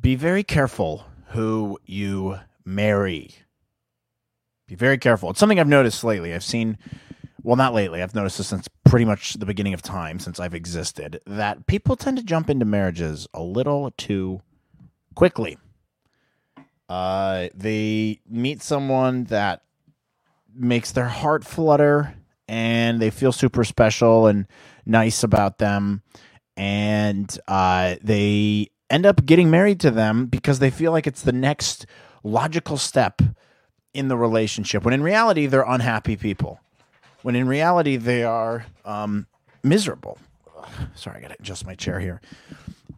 [0.00, 3.34] be very careful who you marry.
[4.66, 5.30] Be very careful.
[5.30, 6.32] It's something I've noticed lately.
[6.32, 6.78] I've seen,
[7.42, 8.02] well, not lately.
[8.02, 11.96] I've noticed this since pretty much the beginning of time, since I've existed, that people
[11.96, 14.40] tend to jump into marriages a little too
[15.14, 15.58] quickly.
[16.88, 19.62] Uh, they meet someone that
[20.52, 22.14] makes their heart flutter
[22.48, 24.46] and they feel super special and
[24.84, 26.02] nice about them
[26.56, 31.32] and uh, they end up getting married to them because they feel like it's the
[31.32, 31.86] next
[32.22, 33.22] logical step
[33.94, 36.60] in the relationship when in reality they're unhappy people
[37.22, 39.26] when in reality they are um,
[39.62, 40.18] miserable
[40.94, 42.20] sorry i gotta adjust my chair here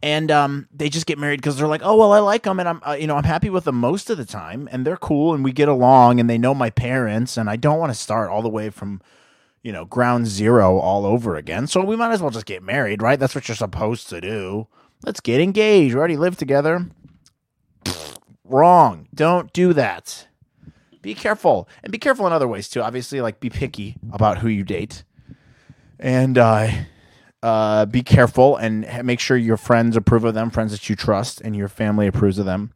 [0.03, 2.67] and um, they just get married because they're like, oh well, I like them, and
[2.67, 5.33] I'm uh, you know I'm happy with them most of the time, and they're cool,
[5.33, 8.29] and we get along, and they know my parents, and I don't want to start
[8.29, 9.01] all the way from
[9.63, 11.67] you know ground zero all over again.
[11.67, 13.17] So we might as well just get married, right?
[13.17, 14.67] That's what you're supposed to do.
[15.03, 15.93] Let's get engaged.
[15.93, 16.87] We already live together.
[18.43, 19.07] Wrong.
[19.13, 20.27] Don't do that.
[21.01, 22.81] Be careful, and be careful in other ways too.
[22.81, 25.03] Obviously, like be picky about who you date,
[25.99, 26.69] and uh,
[27.41, 31.41] uh, be careful and make sure your friends approve of them, friends that you trust,
[31.41, 32.71] and your family approves of them.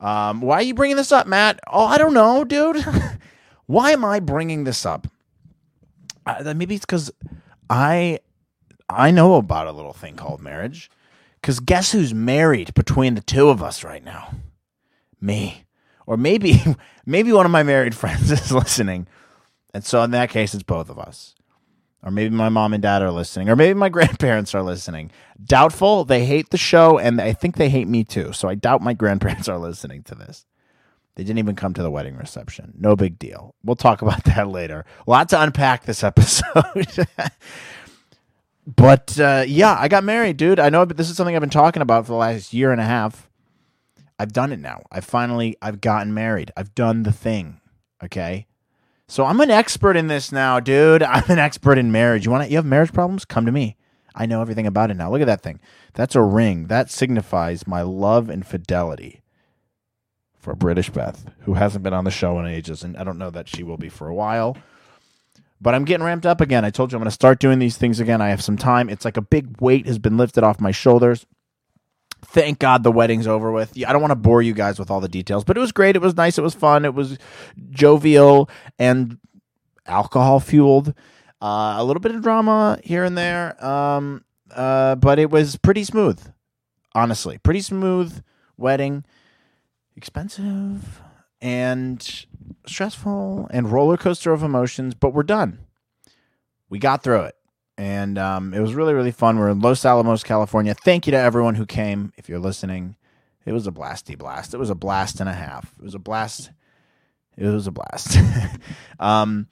[0.00, 1.60] Um, why are you bringing this up, Matt?
[1.68, 2.84] Oh, I don't know, dude.
[3.66, 5.06] why am I bringing this up?
[6.26, 7.12] Uh, maybe it's because
[7.70, 8.18] I
[8.90, 10.90] I know about a little thing called marriage.
[11.40, 14.34] Because guess who's married between the two of us right now?
[15.20, 15.64] Me.
[16.06, 16.62] Or maybe
[17.06, 19.06] maybe one of my married friends is listening.
[19.74, 21.34] And so in that case, it's both of us
[22.02, 25.10] or maybe my mom and dad are listening, or maybe my grandparents are listening.
[25.42, 26.04] Doubtful.
[26.04, 28.32] They hate the show, and I think they hate me too.
[28.32, 30.46] So I doubt my grandparents are listening to this.
[31.16, 32.74] They didn't even come to the wedding reception.
[32.78, 33.56] No big deal.
[33.64, 34.84] We'll talk about that later.
[35.06, 37.06] A lot to unpack this episode.
[38.76, 40.60] But uh, yeah, I got married, dude.
[40.60, 42.80] I know but this is something I've been talking about for the last year and
[42.80, 43.30] a half.
[44.18, 44.82] I've done it now.
[44.92, 46.52] I finally I've gotten married.
[46.56, 47.60] I've done the thing.
[48.04, 48.46] Okay.
[49.06, 51.02] So I'm an expert in this now, dude.
[51.04, 52.26] I'm an expert in marriage.
[52.26, 53.24] You want to, you have marriage problems?
[53.24, 53.76] Come to me.
[54.14, 55.10] I know everything about it now.
[55.10, 55.60] Look at that thing.
[55.94, 56.66] That's a ring.
[56.66, 59.22] That signifies my love and fidelity
[60.36, 63.30] for British Beth, who hasn't been on the show in ages, and I don't know
[63.30, 64.56] that she will be for a while.
[65.60, 66.64] But I'm getting ramped up again.
[66.64, 68.20] I told you I'm going to start doing these things again.
[68.20, 68.88] I have some time.
[68.88, 71.26] It's like a big weight has been lifted off my shoulders
[72.24, 73.72] thank God the wedding's over with.
[73.86, 75.96] I don't want to bore you guys with all the details, but it was great.
[75.96, 76.38] It was nice.
[76.38, 76.84] It was fun.
[76.84, 77.18] It was
[77.70, 79.18] jovial and
[79.86, 80.94] alcohol fueled.
[81.40, 85.84] Uh, a little bit of drama here and there, um, uh, but it was pretty
[85.84, 86.20] smooth.
[86.94, 88.22] Honestly, pretty smooth
[88.56, 89.04] wedding.
[89.96, 91.00] Expensive
[91.40, 92.26] and
[92.68, 95.58] stressful and roller coaster of emotions, but we're done.
[96.68, 97.34] We got through it
[97.78, 99.38] and um, it was really really fun.
[99.38, 100.74] We're in Los Alamos, California.
[100.74, 102.12] Thank you to everyone who came.
[102.16, 102.96] If you're listening,
[103.46, 104.52] it was a blasty blast.
[104.52, 105.72] It was a blast and a half.
[105.78, 106.50] It was a blast.
[107.36, 108.18] It was a blast.
[109.00, 109.46] um,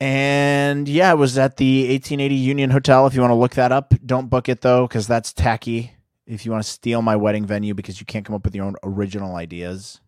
[0.00, 3.06] and yeah, it was at the 1880 Union Hotel.
[3.06, 5.92] If you want to look that up, don't book it though, because that's tacky.
[6.26, 8.64] If you want to steal my wedding venue because you can't come up with your
[8.64, 10.00] own original ideas,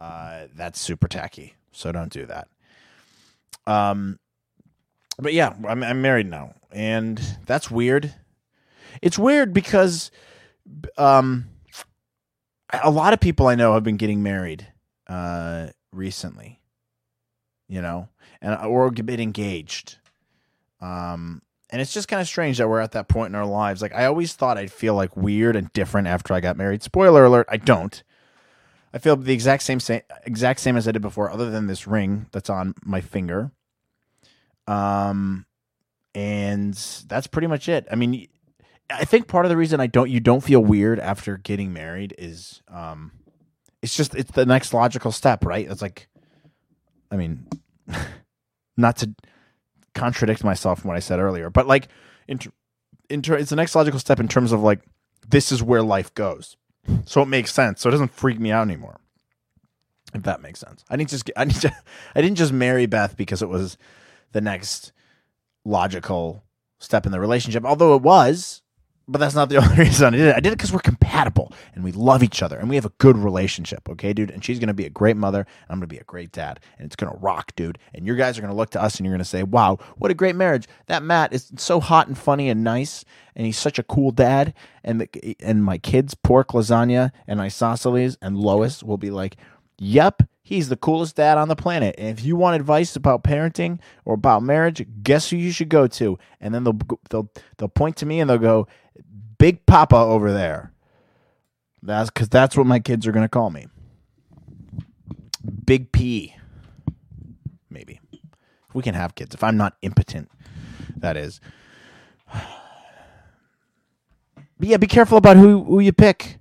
[0.00, 1.54] uh, that's super tacky.
[1.72, 2.48] So don't do that.
[3.66, 4.18] Um,
[5.18, 8.14] but yeah, I'm, I'm married now, and that's weird.
[9.02, 10.10] It's weird because
[10.96, 11.46] um,
[12.82, 14.66] a lot of people I know have been getting married
[15.08, 16.60] uh, recently,
[17.68, 18.08] you know,
[18.40, 19.98] and or get engaged.
[20.80, 23.82] Um, and it's just kind of strange that we're at that point in our lives.
[23.82, 26.82] Like I always thought I'd feel like weird and different after I got married.
[26.82, 28.02] Spoiler alert: I don't.
[28.94, 29.80] I feel the exact same,
[30.24, 33.50] exact same as I did before, other than this ring that's on my finger.
[34.68, 35.46] Um,
[36.14, 36.74] and
[37.08, 37.88] that's pretty much it.
[37.90, 38.28] I mean,
[38.88, 42.14] I think part of the reason I don't you don't feel weird after getting married
[42.18, 43.10] is um,
[43.82, 45.68] it's just it's the next logical step, right?
[45.68, 46.08] It's like,
[47.10, 47.48] I mean,
[48.76, 49.12] not to
[49.92, 51.88] contradict myself from what I said earlier, but like,
[52.28, 52.38] in,
[53.10, 54.82] in it's the next logical step in terms of like
[55.26, 56.56] this is where life goes,
[57.04, 57.80] so it makes sense.
[57.80, 59.00] So it doesn't freak me out anymore.
[60.14, 61.74] If that makes sense, I didn't just I didn't just,
[62.14, 63.76] I didn't just marry Beth because it was
[64.32, 64.92] the next
[65.64, 66.44] logical
[66.78, 67.64] step in the relationship.
[67.64, 68.62] Although it was,
[69.06, 70.36] but that's not the only reason I did it.
[70.36, 72.92] I did it because we're compatible and we love each other and we have a
[72.98, 73.88] good relationship.
[73.88, 74.30] Okay, dude.
[74.30, 75.40] And she's gonna be a great mother.
[75.40, 76.60] And I'm gonna be a great dad.
[76.78, 77.78] And it's gonna rock, dude.
[77.94, 80.14] And your guys are gonna look to us and you're gonna say, "Wow, what a
[80.14, 80.66] great marriage!
[80.86, 83.04] That Matt is so hot and funny and nice,
[83.36, 88.16] and he's such a cool dad." And the, and my kids, pork lasagna and isosceles
[88.22, 89.36] and Lois will be like,
[89.78, 91.94] "Yep." He's the coolest dad on the planet.
[91.96, 95.86] And if you want advice about parenting or about marriage, guess who you should go
[95.86, 96.18] to?
[96.38, 96.78] And then they'll
[97.08, 98.68] they'll they'll point to me and they'll go,
[99.38, 100.72] "Big Papa over there."
[101.82, 103.66] That's because that's what my kids are going to call me.
[105.66, 106.34] Big P.
[107.68, 108.00] Maybe.
[108.72, 109.34] We can have kids.
[109.34, 110.30] If I'm not impotent,
[110.96, 111.40] that is.
[114.56, 116.38] But yeah, be careful about who, who you pick.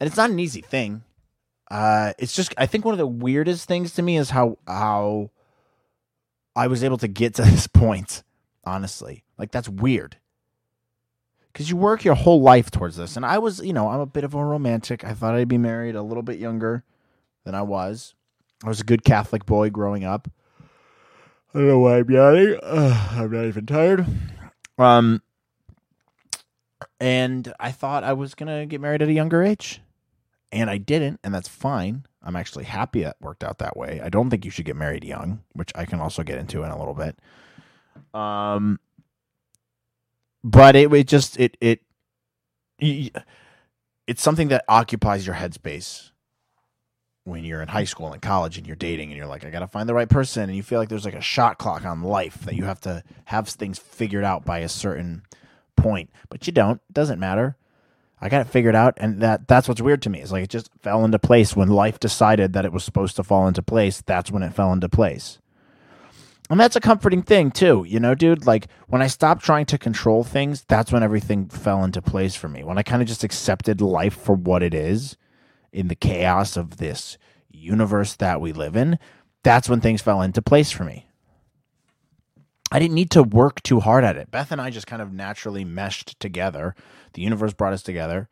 [0.00, 1.02] And it's not an easy thing.
[1.70, 5.30] Uh, it's just I think one of the weirdest things to me is how how
[6.56, 8.22] I was able to get to this point,
[8.64, 9.24] honestly.
[9.36, 10.16] Like that's weird.
[11.58, 13.16] Cuz you work your whole life towards this.
[13.16, 15.04] And I was, you know, I'm a bit of a romantic.
[15.04, 16.84] I thought I'd be married a little bit younger
[17.44, 18.14] than I was.
[18.64, 20.30] I was a good Catholic boy growing up.
[21.52, 22.58] I don't know why I'm yawning.
[22.62, 24.06] Uh, I'm not even tired.
[24.78, 25.20] Um
[27.00, 29.80] and I thought I was going to get married at a younger age.
[30.50, 32.06] And I didn't, and that's fine.
[32.22, 34.00] I'm actually happy it worked out that way.
[34.02, 36.70] I don't think you should get married young, which I can also get into in
[36.70, 37.18] a little bit.
[38.14, 38.80] Um,
[40.42, 41.80] but it, it just it it
[44.06, 46.10] it's something that occupies your headspace
[47.24, 49.66] when you're in high school and college and you're dating and you're like, I gotta
[49.66, 52.40] find the right person, and you feel like there's like a shot clock on life
[52.44, 55.22] that you have to have things figured out by a certain
[55.76, 56.80] point, but you don't.
[56.88, 57.56] It doesn't matter.
[58.20, 60.20] I got it figured out, and that that's what's weird to me.
[60.20, 63.22] Is like it just fell into place when life decided that it was supposed to
[63.22, 64.02] fall into place.
[64.04, 65.38] That's when it fell into place,
[66.50, 67.84] and that's a comforting thing too.
[67.86, 68.46] You know, dude.
[68.46, 72.48] Like when I stopped trying to control things, that's when everything fell into place for
[72.48, 72.64] me.
[72.64, 75.16] When I kind of just accepted life for what it is,
[75.72, 77.18] in the chaos of this
[77.50, 78.98] universe that we live in,
[79.42, 81.06] that's when things fell into place for me.
[82.70, 84.30] I didn't need to work too hard at it.
[84.30, 86.74] Beth and I just kind of naturally meshed together.
[87.14, 88.28] The universe brought us together,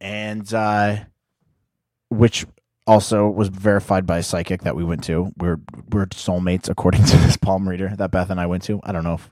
[0.00, 1.04] and uh,
[2.08, 2.46] which
[2.86, 5.32] also was verified by a psychic that we went to.
[5.36, 8.80] We're we're soulmates according to this palm reader that Beth and I went to.
[8.82, 9.30] I don't know if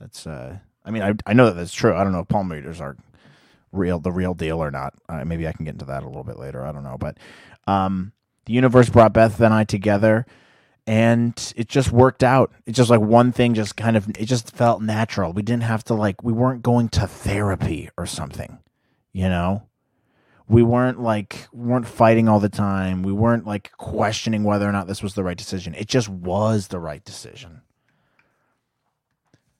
[0.00, 0.26] that's.
[0.26, 1.94] Uh, I mean, I I know that that's true.
[1.94, 2.96] I don't know if palm readers are
[3.70, 4.94] real, the real deal or not.
[5.08, 6.64] Uh, maybe I can get into that a little bit later.
[6.64, 7.16] I don't know, but
[7.66, 8.12] um,
[8.46, 10.26] the universe brought Beth and I together
[10.86, 12.52] and it just worked out.
[12.66, 15.32] It just like one thing just kind of it just felt natural.
[15.32, 18.58] We didn't have to like we weren't going to therapy or something,
[19.12, 19.68] you know?
[20.52, 23.02] We weren't like weren't fighting all the time.
[23.02, 25.74] We weren't like questioning whether or not this was the right decision.
[25.74, 27.62] It just was the right decision.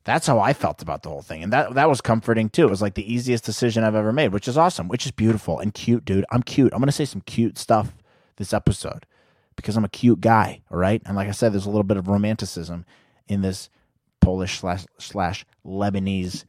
[0.04, 1.42] That's how I felt about the whole thing.
[1.42, 2.66] And that that was comforting too.
[2.66, 5.58] It was like the easiest decision I've ever made, which is awesome, which is beautiful
[5.58, 6.26] and cute, dude.
[6.30, 6.74] I'm cute.
[6.74, 7.94] I'm going to say some cute stuff
[8.36, 9.06] this episode
[9.56, 11.00] because I'm a cute guy, all right?
[11.06, 12.84] And like I said, there's a little bit of romanticism
[13.28, 13.70] in this
[14.20, 16.44] Polish slash, slash Lebanese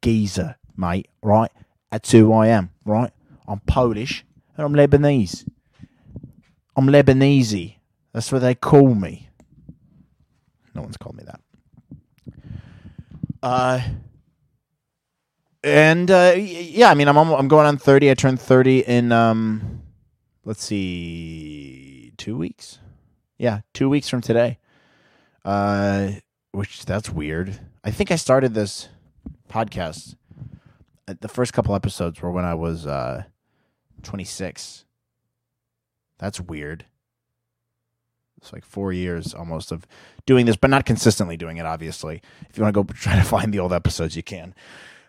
[0.00, 1.50] geezer, mate, right?
[1.90, 3.12] That's who I am, right?
[3.46, 4.24] I'm Polish
[4.56, 5.48] and I'm Lebanese.
[6.76, 7.76] I'm Lebanese.
[8.12, 9.28] That's what they call me.
[10.74, 11.40] No one's called me that.
[13.42, 13.80] Uh,
[15.64, 18.10] and uh, yeah, I mean, I'm I'm going on thirty.
[18.10, 19.82] I turned thirty in um,
[20.44, 22.78] let's see, two weeks.
[23.38, 24.58] Yeah, two weeks from today.
[25.44, 26.12] Uh,
[26.52, 27.58] which that's weird.
[27.84, 28.88] I think I started this
[29.48, 30.14] podcast.
[31.08, 33.24] Uh, the first couple episodes were when I was uh,
[34.02, 34.84] 26.
[36.18, 36.86] That's weird.
[38.38, 39.86] It's like four years almost of
[40.26, 41.66] doing this, but not consistently doing it.
[41.66, 42.20] Obviously,
[42.50, 44.54] if you want to go try to find the old episodes, you can.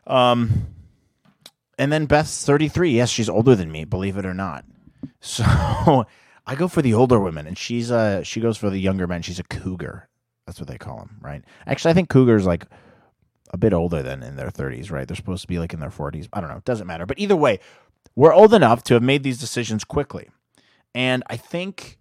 [0.06, 0.68] Um,
[1.80, 2.92] and then Beth's 33.
[2.92, 4.66] Yes, she's older than me, believe it or not.
[5.20, 5.44] So
[6.46, 9.22] I go for the older women, and she's uh she goes for the younger men.
[9.22, 10.10] She's a cougar.
[10.46, 11.44] That's what they call them, right?
[11.66, 12.66] Actually, I think cougars like
[13.52, 15.08] a bit older than in their 30s, right?
[15.08, 16.28] They're supposed to be like in their 40s.
[16.34, 16.58] I don't know.
[16.58, 17.06] It doesn't matter.
[17.06, 17.60] But either way,
[18.16, 20.30] we're old enough to have made these decisions quickly.
[20.94, 22.00] And I think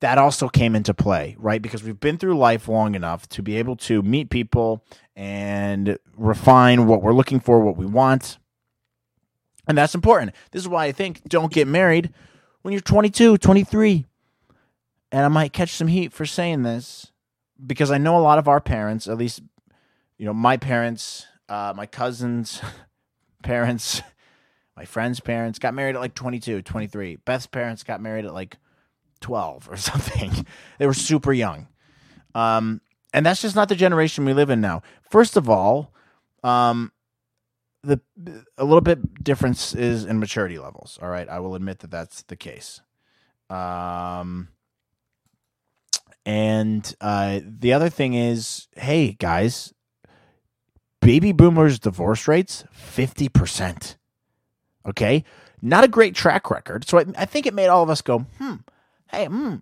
[0.00, 1.60] that also came into play, right?
[1.60, 4.84] Because we've been through life long enough to be able to meet people
[5.16, 8.38] and refine what we're looking for, what we want.
[9.66, 10.34] And that's important.
[10.52, 12.12] This is why I think don't get married
[12.62, 14.06] when you're 22, 23.
[15.10, 17.12] And I might catch some heat for saying this
[17.64, 19.42] because I know a lot of our parents, at least,
[20.16, 22.60] you know, my parents, uh, my cousins'
[23.42, 24.02] parents,
[24.78, 27.16] my friends' parents got married at like 22, 23.
[27.24, 28.58] Beth's parents got married at like
[29.20, 30.46] 12 or something.
[30.78, 31.66] they were super young.
[32.32, 32.80] Um,
[33.12, 34.82] and that's just not the generation we live in now.
[35.10, 35.92] First of all,
[36.44, 36.92] um,
[37.82, 38.00] the
[38.56, 40.96] a little bit difference is in maturity levels.
[41.02, 42.80] All right, I will admit that that's the case.
[43.50, 44.48] Um,
[46.24, 49.74] and uh, the other thing is, hey guys,
[51.00, 53.97] baby boomers divorce rates fifty percent.
[54.86, 55.24] Okay,
[55.60, 56.88] not a great track record.
[56.88, 58.54] So I, I, think it made all of us go, hmm,
[59.08, 59.56] hey, hmm,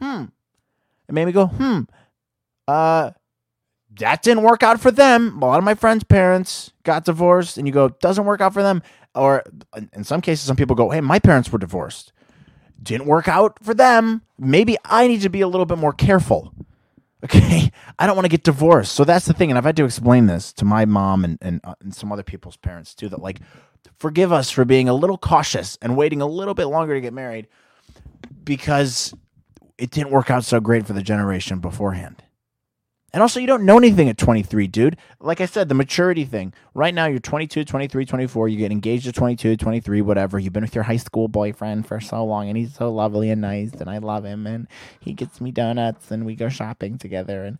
[0.00, 0.24] hmm.
[1.08, 1.80] It made me go, hmm.
[2.66, 3.10] Uh,
[3.98, 5.40] that didn't work out for them.
[5.42, 8.62] A lot of my friends' parents got divorced, and you go, doesn't work out for
[8.62, 8.82] them.
[9.14, 9.44] Or
[9.92, 12.12] in some cases, some people go, hey, my parents were divorced.
[12.82, 14.22] Didn't work out for them.
[14.38, 16.52] Maybe I need to be a little bit more careful.
[17.24, 17.72] Okay.
[17.98, 18.92] I don't want to get divorced.
[18.92, 19.50] So that's the thing.
[19.50, 22.22] And I've had to explain this to my mom and, and, uh, and some other
[22.22, 23.40] people's parents too that, like,
[24.04, 27.14] forgive us for being a little cautious and waiting a little bit longer to get
[27.14, 27.48] married
[28.44, 29.14] because
[29.78, 32.22] it didn't work out so great for the generation beforehand.
[33.14, 34.98] And also, you don't know anything at 23, dude.
[35.20, 36.52] Like I said, the maturity thing.
[36.74, 38.48] Right now, you're 22, 23, 24.
[38.48, 40.38] You get engaged at 22, 23, whatever.
[40.38, 43.40] You've been with your high school boyfriend for so long, and he's so lovely and
[43.40, 44.68] nice, and I love him, and
[45.00, 47.42] he gets me donuts, and we go shopping together.
[47.46, 47.56] And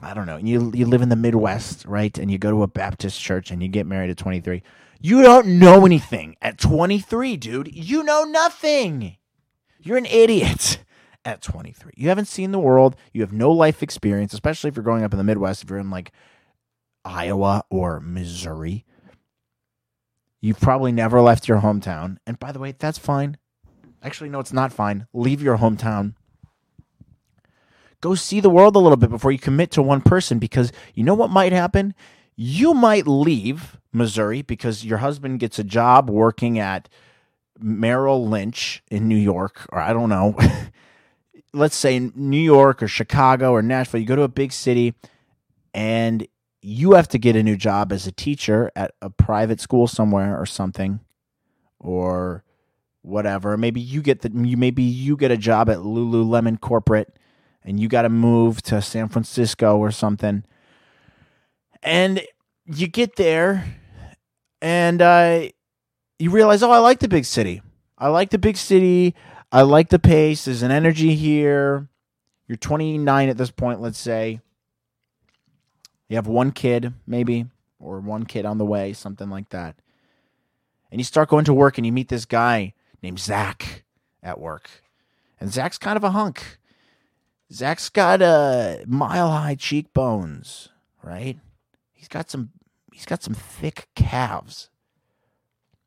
[0.00, 0.38] I don't know.
[0.38, 2.16] You, you live in the Midwest, right?
[2.16, 4.62] And you go to a Baptist church, and you get married at 23.
[5.02, 7.74] You don't know anything at 23, dude.
[7.74, 9.16] You know nothing.
[9.80, 10.84] You're an idiot
[11.24, 11.92] at 23.
[11.96, 12.96] You haven't seen the world.
[13.14, 15.78] You have no life experience, especially if you're growing up in the Midwest, if you're
[15.78, 16.12] in like
[17.02, 18.84] Iowa or Missouri.
[20.42, 22.18] You've probably never left your hometown.
[22.26, 23.38] And by the way, that's fine.
[24.02, 25.06] Actually, no, it's not fine.
[25.14, 26.14] Leave your hometown.
[28.02, 31.04] Go see the world a little bit before you commit to one person because you
[31.04, 31.94] know what might happen?
[32.42, 36.88] You might leave Missouri because your husband gets a job working at
[37.58, 40.34] Merrill Lynch in New York, or I don't know.
[41.52, 44.94] let's say New York or Chicago or Nashville, you go to a big city
[45.74, 46.26] and
[46.62, 50.40] you have to get a new job as a teacher at a private school somewhere
[50.40, 51.00] or something
[51.78, 52.42] or
[53.02, 53.58] whatever.
[53.58, 57.18] Maybe you get the maybe you get a job at Lululemon corporate
[57.62, 60.42] and you got to move to San Francisco or something.
[61.82, 62.22] And
[62.66, 63.64] you get there
[64.60, 65.48] and uh,
[66.18, 67.62] you realize, oh, I like the big city.
[67.96, 69.14] I like the big city.
[69.52, 70.44] I like the pace.
[70.44, 71.88] There's an energy here.
[72.46, 74.40] You're 29 at this point, let's say.
[76.08, 77.46] You have one kid, maybe,
[77.78, 79.76] or one kid on the way, something like that.
[80.90, 83.84] And you start going to work and you meet this guy named Zach
[84.22, 84.68] at work.
[85.38, 86.58] And Zach's kind of a hunk.
[87.52, 90.68] Zach's got uh, mile high cheekbones,
[91.02, 91.38] right?
[92.00, 92.48] He's got some
[92.94, 94.70] he's got some thick calves.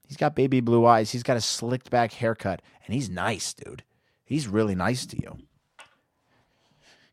[0.08, 1.10] He's got baby blue eyes.
[1.10, 3.82] He's got a slicked back haircut, and he's nice, dude.
[4.24, 5.40] He's really nice to you.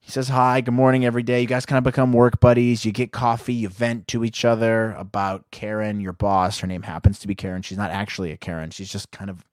[0.00, 1.40] He says hi, good morning every day.
[1.40, 2.84] You guys kind of become work buddies.
[2.84, 6.58] You get coffee, you vent to each other about Karen, your boss.
[6.58, 7.62] Her name happens to be Karen.
[7.62, 8.68] She's not actually a Karen.
[8.68, 9.46] She's just kind of,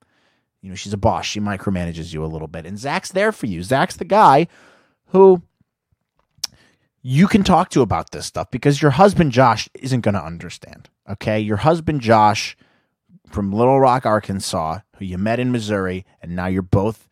[0.60, 1.24] you know, she's a boss.
[1.24, 2.66] She micromanages you a little bit.
[2.66, 3.62] And Zach's there for you.
[3.62, 4.46] Zach's the guy
[5.06, 5.42] who
[7.10, 10.90] you can talk to about this stuff because your husband Josh isn't going to understand.
[11.08, 11.40] Okay?
[11.40, 12.54] Your husband Josh
[13.26, 17.08] from Little Rock, Arkansas, who you met in Missouri, and now you're both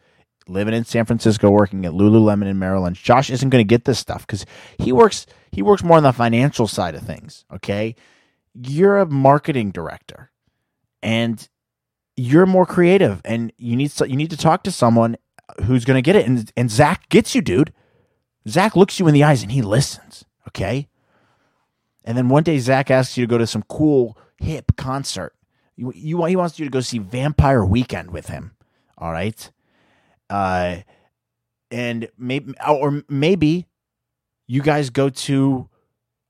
[0.49, 2.97] living in San Francisco, working at Lululemon in Maryland.
[2.97, 4.45] Josh isn't going to get this stuff because
[4.79, 7.47] he works he works more on the financial side of things.
[7.51, 7.97] Okay,
[8.53, 10.31] you're a marketing director,
[11.03, 11.49] and
[12.19, 15.17] you're more creative, and you need you need to talk to someone
[15.65, 16.27] who's going to get it.
[16.27, 17.73] And and Zach gets you, dude.
[18.49, 20.25] Zach looks you in the eyes and he listens.
[20.49, 20.89] Okay.
[22.05, 25.37] And then one day Zach asks you to go to some cool hip concert
[25.77, 28.53] you, you he wants you to go see Vampire Weekend with him.
[28.99, 29.51] All right.
[30.29, 30.79] Uh,
[31.71, 33.67] and maybe or maybe
[34.47, 35.69] you guys go to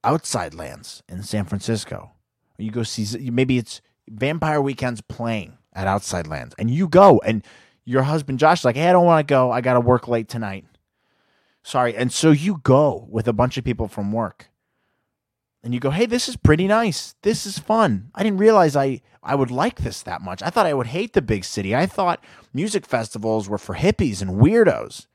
[0.03, 2.13] Outside Lands in San Francisco.
[2.59, 7.45] You go see maybe it's Vampire Weekend's playing at Outside Lands, and you go, and
[7.85, 9.51] your husband Josh is like, "Hey, I don't want to go.
[9.51, 10.65] I got to work late tonight."
[11.67, 14.51] Sorry, and so you go with a bunch of people from work,
[15.65, 17.17] and you go, "Hey, this is pretty nice.
[17.23, 18.13] This is fun.
[18.15, 20.45] I didn't realize I I would like this that much.
[20.45, 21.75] I thought I would hate the big city.
[21.75, 22.23] I thought
[22.55, 25.09] music festivals were for hippies and weirdos."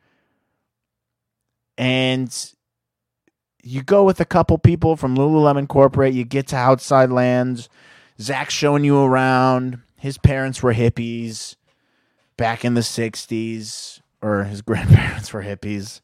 [1.78, 2.54] And
[3.64, 7.70] you go with a couple people from Lululemon Corporate, you get to outside lands,
[8.20, 9.80] Zach's showing you around.
[9.96, 11.56] His parents were hippies
[12.36, 16.02] back in the 60s, or his grandparents were hippies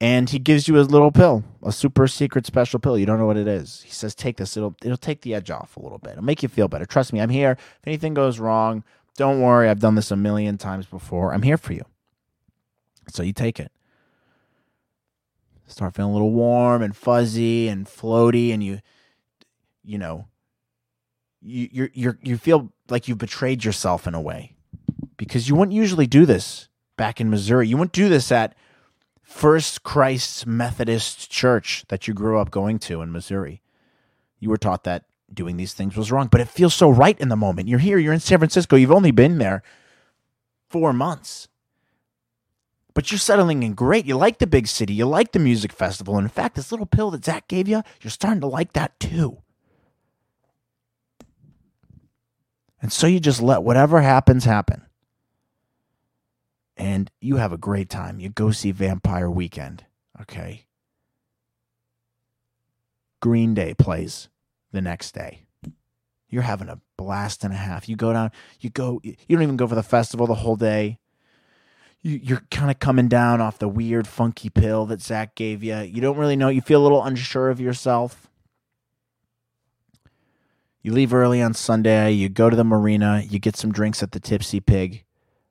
[0.00, 2.98] and he gives you a little pill, a super secret special pill.
[2.98, 3.82] You don't know what it is.
[3.82, 4.56] He says, "Take this.
[4.56, 6.12] It'll it'll take the edge off a little bit.
[6.12, 6.86] It'll make you feel better.
[6.86, 7.52] Trust me, I'm here.
[7.52, 8.84] If anything goes wrong,
[9.16, 9.68] don't worry.
[9.68, 11.32] I've done this a million times before.
[11.32, 11.84] I'm here for you."
[13.10, 13.70] So you take it.
[15.66, 18.80] Start feeling a little warm and fuzzy and floaty, and you,
[19.82, 20.28] you know,
[21.40, 24.56] you you you you feel like you've betrayed yourself in a way
[25.16, 27.68] because you wouldn't usually do this back in Missouri.
[27.68, 28.54] You wouldn't do this at
[29.24, 33.62] First Christ's Methodist Church that you grew up going to in Missouri.
[34.38, 37.30] You were taught that doing these things was wrong, but it feels so right in
[37.30, 37.66] the moment.
[37.66, 39.62] You're here, you're in San Francisco, you've only been there
[40.68, 41.48] four months.
[42.92, 44.06] But you're settling in great.
[44.06, 44.94] You like the big city.
[44.94, 46.16] You like the music festival.
[46.16, 49.00] And in fact, this little pill that Zach gave you, you're starting to like that
[49.00, 49.38] too.
[52.80, 54.83] And so you just let whatever happens happen.
[56.76, 58.18] And you have a great time.
[58.18, 59.84] You go see Vampire Weekend.
[60.20, 60.66] Okay.
[63.20, 64.28] Green Day plays
[64.72, 65.46] the next day.
[66.28, 67.88] You're having a blast and a half.
[67.88, 70.98] You go down, you go, you don't even go for the festival the whole day
[72.04, 75.78] you, are kind of coming down off the weird, funky pill that Zach gave you.
[75.78, 76.48] You don't really know.
[76.48, 78.28] You feel a little unsure of yourself.
[80.82, 82.12] You leave early on Sunday.
[82.12, 83.22] You go to the marina.
[83.26, 85.04] You get some drinks at the Tipsy Pig.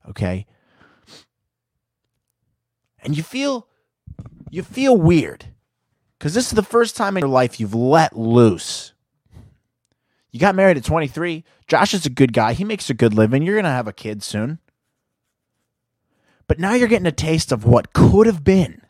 [0.08, 0.46] Okay.
[3.03, 3.67] And you feel,
[4.50, 5.45] you feel weird
[6.17, 8.93] because this is the first time in your life you've let loose.
[10.31, 11.43] You got married at 23.
[11.67, 12.53] Josh is a good guy.
[12.53, 13.43] He makes a good living.
[13.43, 14.60] You're going to have a kid soon.
[16.48, 18.81] But now you're getting a taste of what could have been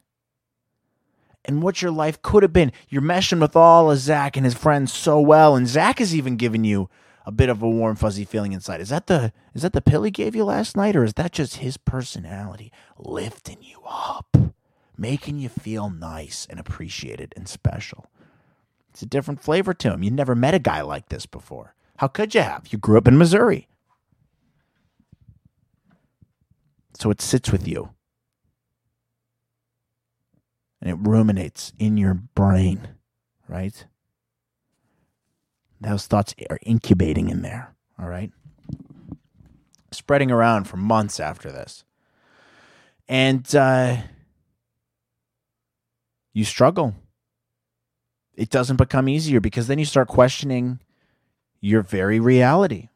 [1.45, 2.71] and what your life could have been.
[2.89, 6.37] You're meshing with all of Zach and his friends so well, and Zach is even
[6.37, 6.89] giving you
[7.25, 8.81] a bit of a warm, fuzzy feeling inside.
[8.81, 11.31] Is that the is that the pill he gave you last night, or is that
[11.31, 14.35] just his personality lifting you up,
[14.97, 18.07] making you feel nice and appreciated and special?
[18.89, 20.03] It's a different flavor to him.
[20.03, 21.73] You never met a guy like this before.
[21.97, 22.67] How could you have?
[22.69, 23.67] You grew up in Missouri.
[26.93, 27.89] So it sits with you.
[30.79, 32.89] And it ruminates in your brain,
[33.47, 33.85] right?
[35.83, 38.31] Those thoughts are incubating in there, all right?
[39.91, 41.83] Spreading around for months after this.
[43.09, 43.97] And uh,
[46.31, 46.95] you struggle.
[48.33, 50.79] It doesn't become easier because then you start questioning
[51.59, 52.87] your very reality.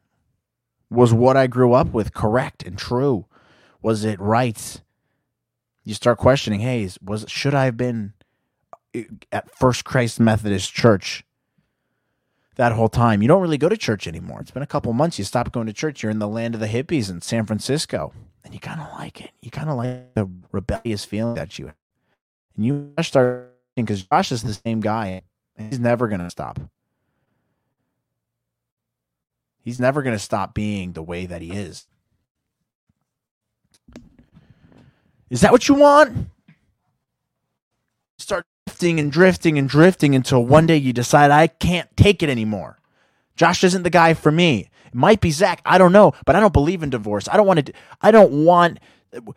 [0.90, 3.26] Was what I grew up with correct and true?
[3.82, 4.80] Was it right?
[5.84, 8.14] You start questioning, hey, was should I have been
[8.96, 11.22] uh, at First Christ Methodist Church
[12.58, 13.22] that whole time?
[13.22, 14.40] You don't really go to church anymore.
[14.40, 15.18] It's been a couple months.
[15.18, 16.02] You stopped going to church.
[16.02, 18.12] You're in the land of the hippies in San Francisco,
[18.44, 19.30] and you kind of like it.
[19.40, 21.76] You kind of like the rebellious feeling that you, have.
[22.56, 25.22] and you start because Josh is the same guy.
[25.56, 26.60] He's never gonna stop.
[29.62, 31.86] He's never gonna stop being the way that he is.
[35.30, 36.28] Is that what you want?
[38.18, 42.28] Start drifting and drifting and drifting until one day you decide, I can't take it
[42.28, 42.78] anymore.
[43.34, 44.68] Josh isn't the guy for me.
[44.86, 45.62] It might be Zach.
[45.64, 47.28] I don't know, but I don't believe in divorce.
[47.30, 48.78] I don't want to, I don't want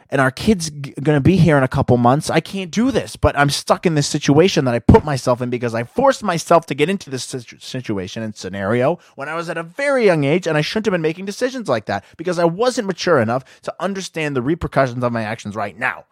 [0.10, 2.30] and our kid's g- going to be here in a couple months.
[2.30, 5.50] I can't do this, but I'm stuck in this situation that I put myself in
[5.50, 9.58] because I forced myself to get into this situation and scenario when I was at
[9.58, 12.44] a very young age, and I shouldn't have been making decisions like that because I
[12.44, 16.04] wasn't mature enough to understand the repercussions of my actions right now.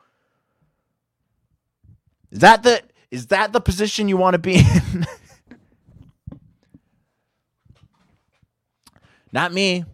[2.31, 5.05] Is that the is that the position you want to be in?
[9.31, 9.85] Not me.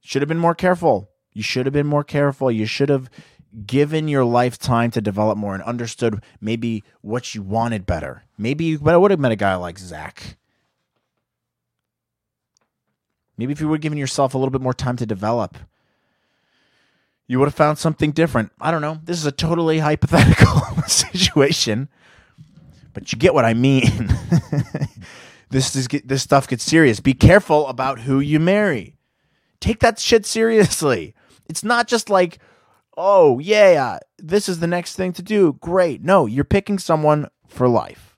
[0.00, 1.10] Should have been more careful.
[1.32, 2.50] You should have been more careful.
[2.50, 3.08] You should have
[3.66, 8.24] given your life time to develop more and understood maybe what you wanted better.
[8.36, 10.36] Maybe you would have met a guy like Zach.
[13.36, 15.56] Maybe if you would have given yourself a little bit more time to develop,
[17.26, 18.52] you would have found something different.
[18.60, 18.98] I don't know.
[19.02, 21.88] This is a totally hypothetical situation,
[22.92, 24.08] but you get what I mean.
[25.50, 27.00] this is this stuff gets serious.
[27.00, 28.96] Be careful about who you marry.
[29.60, 31.14] Take that shit seriously.
[31.48, 32.38] It's not just like,
[32.96, 35.54] oh, yeah, this is the next thing to do.
[35.60, 36.02] Great.
[36.02, 38.16] No, you're picking someone for life.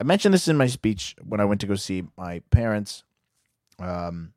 [0.00, 3.02] I mentioned this in my speech when I went to go see my parents
[3.80, 4.32] um,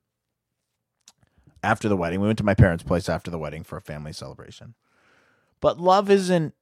[1.63, 2.21] after the wedding.
[2.21, 4.75] We went to my parents' place after the wedding for a family celebration.
[5.59, 6.53] But love isn't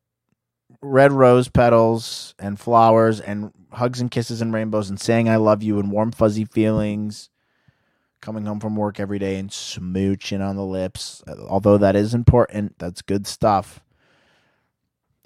[0.81, 5.63] red rose petals and flowers and hugs and kisses and rainbows and saying I love
[5.63, 7.29] you and warm, fuzzy feelings
[8.21, 11.23] coming home from work every day and smooching on the lips.
[11.47, 13.81] Although that is important, that's good stuff.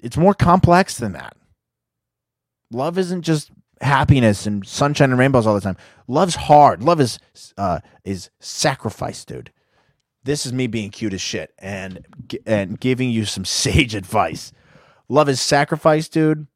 [0.00, 1.36] It's more complex than that.
[2.70, 5.76] Love isn't just happiness and sunshine and rainbows all the time.
[6.06, 6.82] Love's hard.
[6.82, 7.18] Love is
[7.56, 9.50] uh, is sacrifice, dude.
[10.24, 12.06] This is me being cute as shit and
[12.46, 14.52] and giving you some sage advice.
[15.08, 16.46] Love is sacrifice, dude.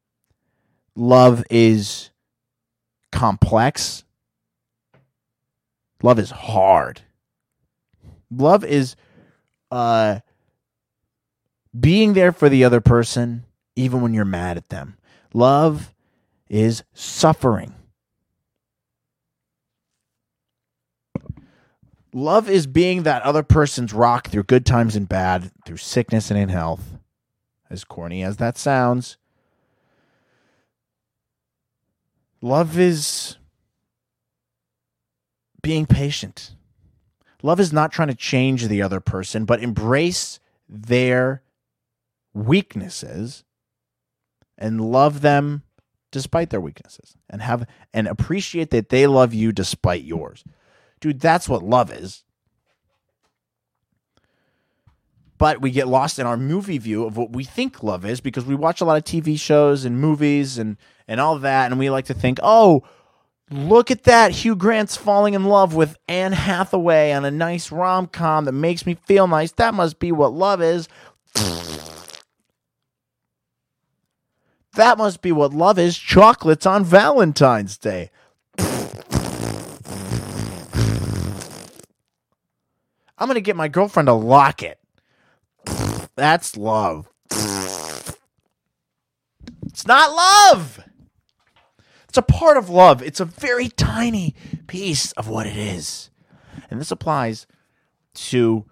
[0.95, 2.09] Love is
[3.11, 4.03] complex
[6.01, 7.01] Love is hard.
[8.31, 8.95] Love is
[9.71, 10.19] uh
[11.79, 14.97] being there for the other person even when you're mad at them.
[15.33, 15.93] Love
[16.49, 17.75] is suffering.
[22.19, 26.37] Love is being that other person's rock through good times and bad, through sickness and
[26.37, 26.97] in health.
[27.69, 29.15] As corny as that sounds,
[32.41, 33.37] love is
[35.61, 36.55] being patient.
[37.41, 41.41] Love is not trying to change the other person, but embrace their
[42.33, 43.45] weaknesses
[44.57, 45.63] and love them
[46.11, 50.43] despite their weaknesses and have and appreciate that they love you despite yours.
[50.99, 52.23] Dude, that's what love is.
[55.37, 58.43] But we get lost in our movie view of what we think love is because
[58.43, 60.75] we watch a lot of TV shows and movies and
[61.07, 62.83] and all that and we like to think, "Oh,
[63.49, 64.31] look at that.
[64.31, 68.95] Hugh Grant's falling in love with Anne Hathaway on a nice rom-com that makes me
[68.95, 69.53] feel nice.
[69.53, 70.89] That must be what love is."
[74.75, 75.97] That must be what love is.
[75.97, 78.11] Chocolates on Valentine's Day.
[83.19, 84.79] I'm going to get my girlfriend a locket.
[86.15, 87.09] That's love.
[89.67, 90.79] It's not love.
[92.07, 93.03] It's a part of love.
[93.03, 94.33] It's a very tiny
[94.67, 96.09] piece of what it is.
[96.71, 97.45] And this applies
[98.15, 98.65] to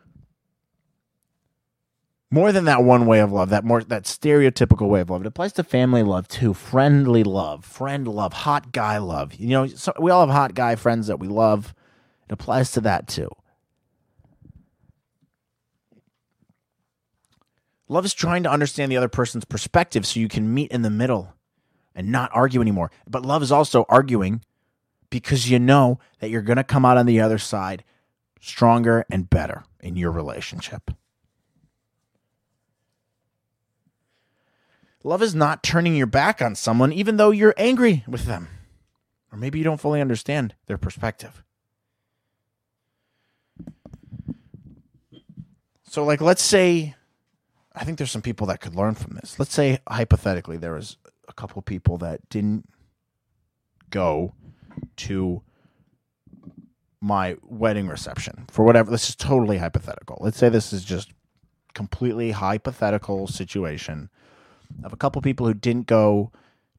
[2.30, 5.22] more than that one way of love, that more that stereotypical way of love.
[5.22, 9.36] It applies to family love too, friendly love, friend love, hot guy love.
[9.36, 11.74] You know, so we all have hot guy friends that we love.
[12.28, 13.30] It applies to that too.
[17.90, 20.90] Love is trying to understand the other person's perspective so you can meet in the
[20.90, 21.34] middle
[21.96, 22.92] and not argue anymore.
[23.08, 24.42] But love is also arguing
[25.10, 27.84] because you know that you're going to come out on the other side
[28.42, 30.92] stronger and better in your relationship.
[35.04, 38.50] Love is not turning your back on someone even though you're angry with them.
[39.32, 41.44] Or maybe you don't fully understand their perspective.
[45.84, 46.97] So, like, let's say
[47.78, 49.38] I think there's some people that could learn from this.
[49.40, 52.68] Let's say hypothetically there was a couple people that didn't
[53.90, 54.34] go
[54.98, 55.42] to
[57.00, 60.18] my wedding reception for whatever this is totally hypothetical.
[60.20, 61.12] Let's say this is just
[61.74, 64.10] completely hypothetical situation
[64.84, 66.32] of a couple people who didn't go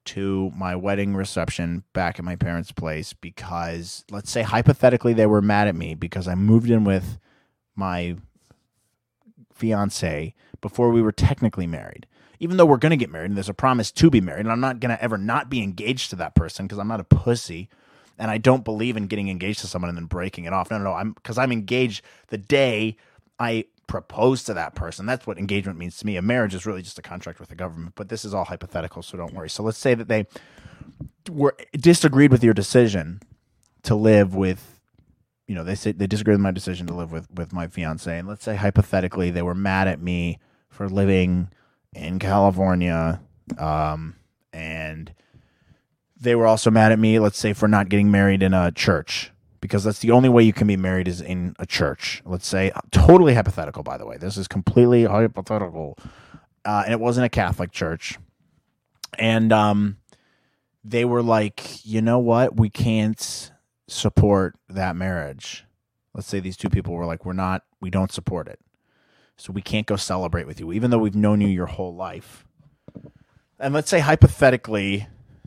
[0.04, 5.42] to my wedding reception back at my parents' place because let's say hypothetically they were
[5.42, 7.18] mad at me because I moved in with
[7.76, 8.16] my
[9.58, 12.06] fiance before we were technically married.
[12.40, 14.52] Even though we're going to get married and there's a promise to be married, and
[14.52, 17.04] I'm not going to ever not be engaged to that person because I'm not a
[17.04, 17.68] pussy
[18.18, 20.70] and I don't believe in getting engaged to someone and then breaking it off.
[20.70, 20.92] No, no, no.
[20.92, 22.96] I'm because I'm engaged the day
[23.38, 25.06] I propose to that person.
[25.06, 26.16] That's what engagement means to me.
[26.16, 29.02] A marriage is really just a contract with the government, but this is all hypothetical,
[29.02, 29.50] so don't worry.
[29.50, 30.26] So let's say that they
[31.28, 33.20] were disagreed with your decision
[33.82, 34.77] to live with
[35.48, 38.16] you know, they say they disagree with my decision to live with with my fiance,
[38.16, 41.48] and let's say hypothetically they were mad at me for living
[41.94, 43.20] in California,
[43.56, 44.14] um,
[44.52, 45.12] and
[46.20, 49.32] they were also mad at me, let's say, for not getting married in a church
[49.60, 52.22] because that's the only way you can be married is in a church.
[52.26, 54.18] Let's say, totally hypothetical, by the way.
[54.18, 55.96] This is completely hypothetical,
[56.66, 58.18] uh, and it wasn't a Catholic church,
[59.18, 59.96] and um,
[60.84, 63.50] they were like, you know what, we can't
[63.88, 65.64] support that marriage.
[66.14, 68.60] Let's say these two people were like, we're not, we don't support it.
[69.36, 72.44] So we can't go celebrate with you, even though we've known you your whole life.
[73.58, 75.06] And let's say hypothetically,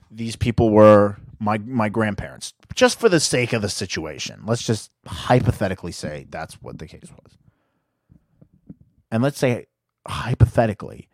[0.10, 4.42] these people were my my grandparents, just for the sake of the situation.
[4.46, 7.38] Let's just hypothetically say that's what the case was.
[9.12, 9.68] And let's say
[10.08, 11.10] hypothetically,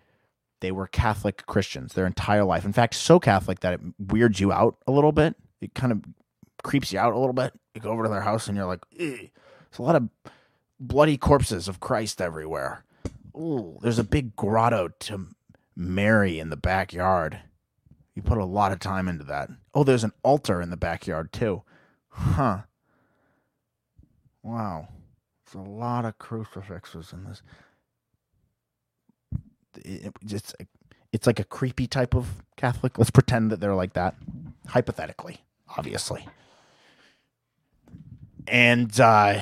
[0.59, 2.65] they were Catholic Christians their entire life.
[2.65, 5.35] In fact, so Catholic that it weirds you out a little bit.
[5.61, 6.01] It kind of
[6.67, 7.53] creeps you out a little bit.
[7.73, 9.29] You go over to their house and you're like, there's
[9.79, 10.09] a lot of
[10.79, 12.83] bloody corpses of Christ everywhere.
[13.35, 15.27] Ooh, there's a big grotto to
[15.75, 17.39] Mary in the backyard.
[18.13, 19.49] You put a lot of time into that.
[19.73, 21.63] Oh, there's an altar in the backyard too.
[22.09, 22.63] Huh.
[24.43, 24.89] Wow.
[25.45, 27.41] There's a lot of crucifixes in this.
[29.85, 30.53] It, it's
[31.13, 32.97] it's like a creepy type of Catholic.
[32.97, 34.15] Let's pretend that they're like that,
[34.67, 35.45] hypothetically,
[35.77, 36.27] obviously
[38.47, 39.39] and uh,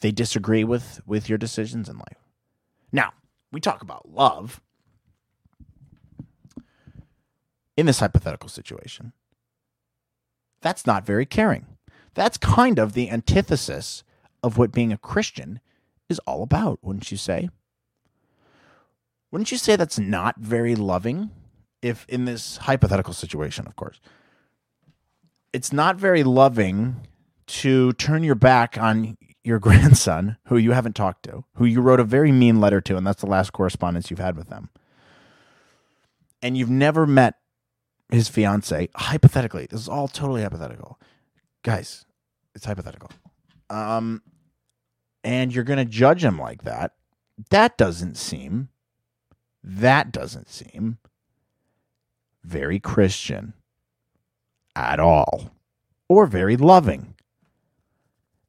[0.00, 2.28] they disagree with with your decisions in life.
[2.92, 3.12] Now,
[3.52, 4.60] we talk about love
[7.76, 9.12] in this hypothetical situation.
[10.60, 11.66] That's not very caring.
[12.14, 14.02] That's kind of the antithesis
[14.42, 15.60] of what being a Christian
[16.08, 17.50] is all about, wouldn't you say?
[19.30, 21.30] Wouldn't you say that's not very loving?
[21.82, 24.00] If in this hypothetical situation, of course,
[25.56, 26.96] it's not very loving
[27.46, 31.98] to turn your back on your grandson, who you haven't talked to, who you wrote
[31.98, 34.68] a very mean letter to, and that's the last correspondence you've had with them,
[36.42, 37.36] and you've never met
[38.10, 41.00] his fiance, hypothetically, this is all totally hypothetical.
[41.62, 42.04] Guys,
[42.54, 43.10] it's hypothetical.
[43.70, 44.22] Um,
[45.24, 46.92] and you're going to judge him like that.
[47.48, 48.68] That doesn't seem,
[49.64, 50.98] that doesn't seem
[52.44, 53.54] very Christian
[54.76, 55.50] at all
[56.08, 57.14] or very loving.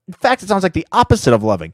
[0.08, 1.74] In fact, it sounds like the opposite of loving.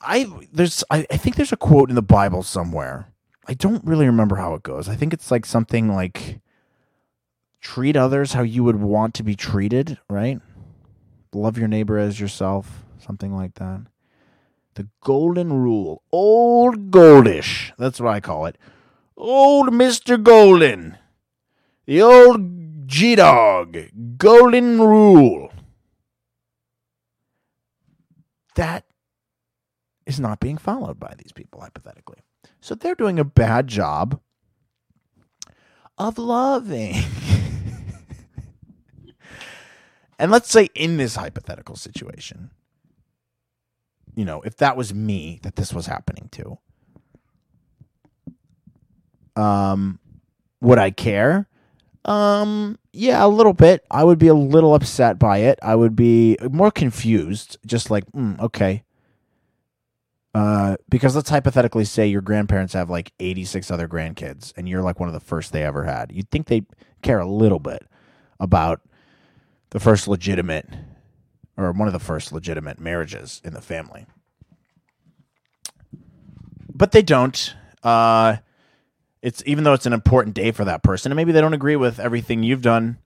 [0.00, 3.08] I there's I, I think there's a quote in the Bible somewhere.
[3.46, 4.88] I don't really remember how it goes.
[4.88, 6.40] I think it's like something like
[7.60, 10.40] treat others how you would want to be treated, right?
[11.34, 13.82] Love your neighbor as yourself, something like that.
[14.74, 16.02] The golden rule.
[16.12, 17.72] Old Goldish.
[17.76, 18.56] That's what I call it.
[19.16, 20.20] Old Mr.
[20.22, 20.96] Golden.
[21.86, 22.60] The old
[22.90, 23.76] G Dog.
[24.18, 25.52] Golden rule.
[28.56, 28.84] That
[30.06, 32.18] is not being followed by these people, hypothetically.
[32.60, 34.20] So they're doing a bad job
[35.98, 36.96] of loving.
[40.18, 42.50] and let's say in this hypothetical situation,
[44.16, 46.58] you know, if that was me that this was happening to,
[49.40, 50.00] um,
[50.60, 51.46] would I care?
[52.04, 53.84] Um, yeah, a little bit.
[53.90, 55.58] I would be a little upset by it.
[55.62, 58.84] I would be more confused, just like, mm, okay.
[60.32, 65.00] Uh, because let's hypothetically say your grandparents have like 86 other grandkids and you're like
[65.00, 66.12] one of the first they ever had.
[66.12, 66.62] You'd think they
[67.02, 67.84] care a little bit
[68.38, 68.80] about
[69.70, 70.68] the first legitimate
[71.56, 74.06] or one of the first legitimate marriages in the family.
[76.72, 77.54] But they don't.
[77.82, 78.36] Uh,
[79.22, 81.76] it's even though it's an important day for that person, and maybe they don't agree
[81.76, 82.98] with everything you've done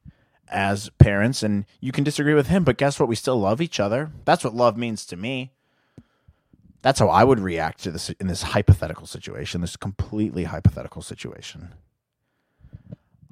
[0.48, 2.64] as parents, and you can disagree with him.
[2.64, 3.08] But guess what?
[3.08, 4.12] We still love each other.
[4.24, 5.52] That's what love means to me.
[6.82, 11.74] That's how I would react to this in this hypothetical situation, this completely hypothetical situation.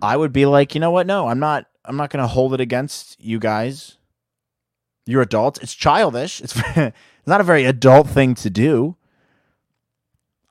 [0.01, 1.07] I would be like, you know what?
[1.07, 1.67] No, I'm not.
[1.85, 3.99] I'm not going to hold it against you guys.
[5.05, 5.59] You're adults.
[5.61, 6.41] It's childish.
[6.41, 8.97] It's it's not a very adult thing to do.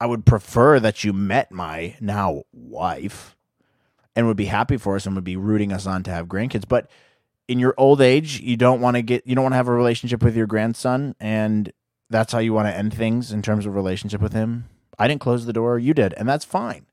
[0.02, 3.38] I would prefer that you met my now wife
[4.16, 6.68] and would be happy for us and would be rooting us on to have grandkids.
[6.68, 6.90] But
[7.48, 9.74] in your old age, you don't want to get you don't want to have a
[9.74, 11.72] relationship with your grandson and
[12.10, 14.66] that's how you want to end things in terms of relationship with him.
[14.98, 16.88] I didn't close the door, you did, and that's fine.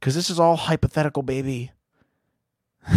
[0.00, 1.70] Cuz this is all hypothetical, baby.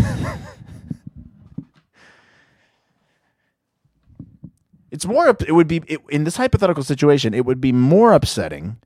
[4.89, 8.77] it's more it would be it, in this hypothetical situation, it would be more upsetting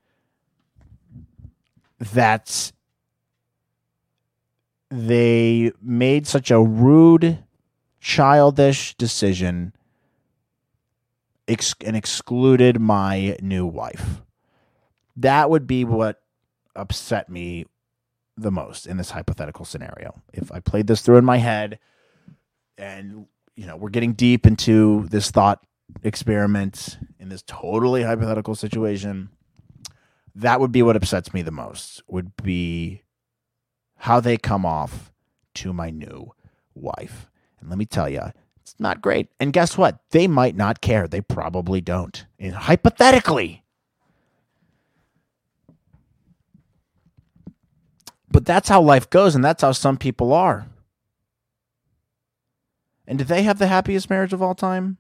[2.12, 2.72] that
[4.90, 7.40] they made such a rude,
[8.00, 9.74] childish decision
[11.48, 14.22] ex- and excluded my new wife.
[15.16, 16.22] That would be what
[16.76, 17.66] upset me
[18.36, 20.22] the most in this hypothetical scenario.
[20.34, 21.80] If I played this through in my head
[22.78, 25.64] and you know, we're getting deep into this thought
[26.02, 29.30] experiment in this totally hypothetical situation,
[30.36, 32.02] that would be what upsets me the most.
[32.08, 33.04] Would be
[33.98, 35.12] how they come off
[35.56, 36.34] to my new
[36.74, 37.30] wife.
[37.60, 38.22] And let me tell you,
[38.62, 39.30] it's not great.
[39.40, 40.00] And guess what?
[40.12, 41.08] They might not care.
[41.08, 42.26] They probably don't.
[42.40, 43.64] And hypothetically.
[48.30, 50.68] But that's how life goes, and that's how some people are.
[53.06, 54.98] And do they have the happiest marriage of all time?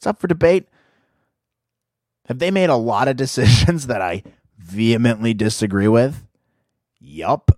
[0.00, 0.66] It's up for debate.
[2.24, 4.22] Have they made a lot of decisions that I
[4.56, 6.26] vehemently disagree with?
[6.98, 7.50] Yup.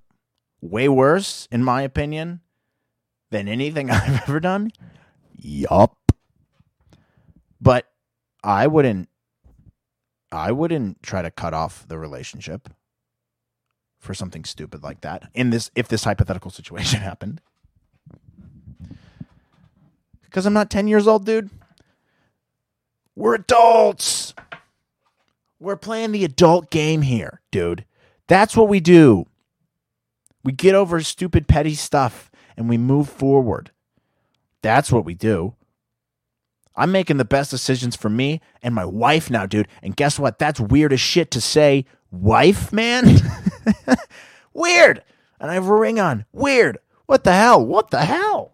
[0.61, 2.41] Way worse, in my opinion,
[3.31, 4.73] than anything I've ever done?
[5.37, 5.97] Yup.
[7.61, 7.87] But
[8.43, 9.09] I wouldn't
[10.33, 12.71] I wouldn't try to cut off the relationship
[14.01, 17.41] for something stupid like that in this if this hypothetical situation happened.
[20.33, 21.49] Cuz I'm not 10 years old, dude.
[23.15, 24.35] We're adults.
[25.61, 27.85] We're playing the adult game here, dude.
[28.27, 29.27] That's what we do.
[30.45, 33.71] We get over stupid, petty stuff and we move forward.
[34.63, 35.55] That's what we do.
[36.75, 39.69] I'm making the best decisions for me and my wife now, dude.
[39.83, 40.39] And guess what?
[40.39, 43.19] That's weird as shit to say, wife, man.
[44.55, 45.05] weird.
[45.39, 46.25] And I have a ring on.
[46.33, 46.79] Weird.
[47.07, 47.65] What the hell?
[47.65, 48.53] What the hell?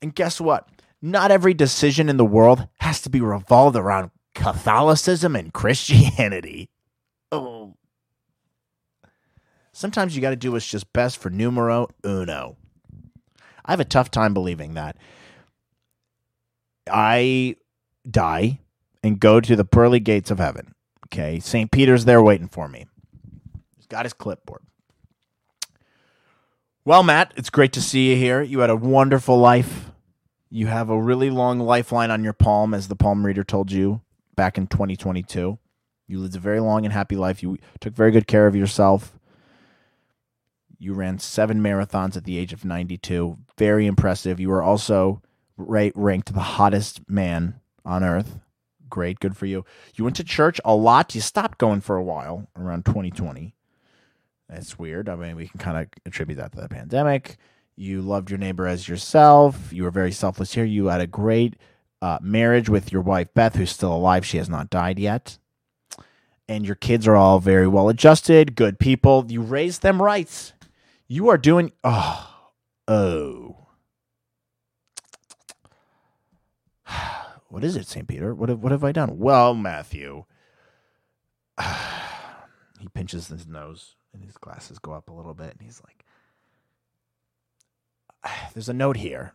[0.00, 0.68] And guess what?
[1.00, 6.70] Not every decision in the world has to be revolved around Catholicism and Christianity.
[7.30, 7.74] Oh.
[9.72, 12.56] Sometimes you got to do what's just best for numero uno.
[13.64, 14.96] I have a tough time believing that.
[16.90, 17.56] I
[18.10, 18.60] die
[19.02, 20.74] and go to the pearly gates of heaven.
[21.06, 21.38] Okay.
[21.38, 21.70] St.
[21.70, 22.86] Peter's there waiting for me.
[23.76, 24.62] He's got his clipboard.
[26.88, 28.40] Well, Matt, it's great to see you here.
[28.40, 29.90] You had a wonderful life.
[30.48, 34.00] You have a really long lifeline on your palm, as the palm reader told you
[34.36, 35.58] back in 2022.
[36.06, 37.42] You lived a very long and happy life.
[37.42, 39.18] You took very good care of yourself.
[40.78, 43.36] You ran seven marathons at the age of 92.
[43.58, 44.40] Very impressive.
[44.40, 45.20] You were also
[45.58, 48.38] ra- ranked the hottest man on earth.
[48.88, 49.20] Great.
[49.20, 49.66] Good for you.
[49.94, 51.14] You went to church a lot.
[51.14, 53.57] You stopped going for a while around 2020.
[54.48, 55.08] That's weird.
[55.08, 57.36] I mean, we can kind of attribute that to the pandemic.
[57.76, 59.72] You loved your neighbor as yourself.
[59.72, 60.64] You were very selfless here.
[60.64, 61.56] You had a great
[62.00, 64.24] uh, marriage with your wife, Beth, who's still alive.
[64.24, 65.38] She has not died yet.
[66.48, 69.26] And your kids are all very well adjusted, good people.
[69.28, 70.52] You raised them right.
[71.06, 71.72] You are doing.
[71.84, 72.50] Oh.
[72.86, 73.66] Oh.
[77.50, 78.06] What is it, St.
[78.06, 78.34] Peter?
[78.34, 79.18] What have, what have I done?
[79.18, 80.26] Well, Matthew.
[82.78, 86.04] he pinches his nose and his glasses go up a little bit and he's like
[88.54, 89.32] there's a note here.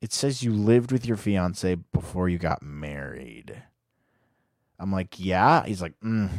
[0.00, 3.62] It says you lived with your fiance before you got married.
[4.78, 5.64] I'm like yeah?
[5.64, 6.30] He's like mm,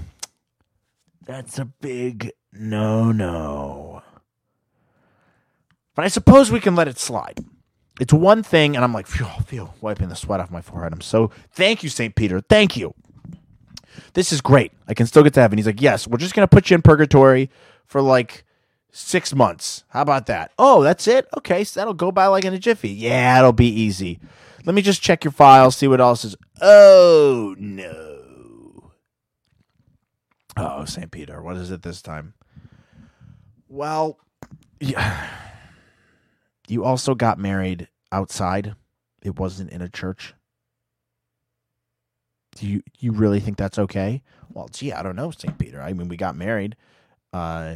[1.25, 4.01] that's a big no no
[5.93, 7.39] but i suppose we can let it slide.
[7.99, 10.93] It's one thing and i'm like phew, phew, wiping the sweat off my forehead.
[10.93, 12.41] I'm so thank you st peter.
[12.41, 12.93] Thank you
[14.13, 14.71] this is great.
[14.87, 15.57] I can still get to heaven.
[15.57, 17.49] He's like, yes, we're just going to put you in purgatory
[17.85, 18.43] for like
[18.91, 19.83] six months.
[19.89, 20.51] How about that?
[20.57, 21.27] Oh, that's it?
[21.37, 22.89] Okay, so that'll go by like in a jiffy.
[22.89, 24.19] Yeah, it'll be easy.
[24.65, 26.35] Let me just check your file, see what else is.
[26.61, 28.91] Oh, no.
[30.57, 31.11] Oh, St.
[31.11, 31.41] Peter.
[31.41, 32.33] What is it this time?
[33.67, 34.17] Well,
[34.79, 35.29] yeah.
[36.67, 38.73] You also got married outside.
[39.21, 40.33] It wasn't in a church.
[42.55, 44.23] Do you you really think that's okay?
[44.49, 45.57] Well, gee, I don't know, St.
[45.57, 45.81] Peter.
[45.81, 46.77] I mean, we got married,
[47.33, 47.75] uh,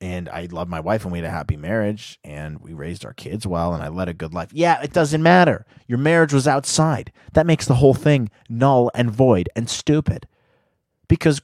[0.00, 3.12] and I love my wife, and we had a happy marriage, and we raised our
[3.14, 4.50] kids well, and I led a good life.
[4.52, 5.66] Yeah, it doesn't matter.
[5.88, 7.12] Your marriage was outside.
[7.32, 10.28] That makes the whole thing null and void and stupid,
[11.08, 11.40] because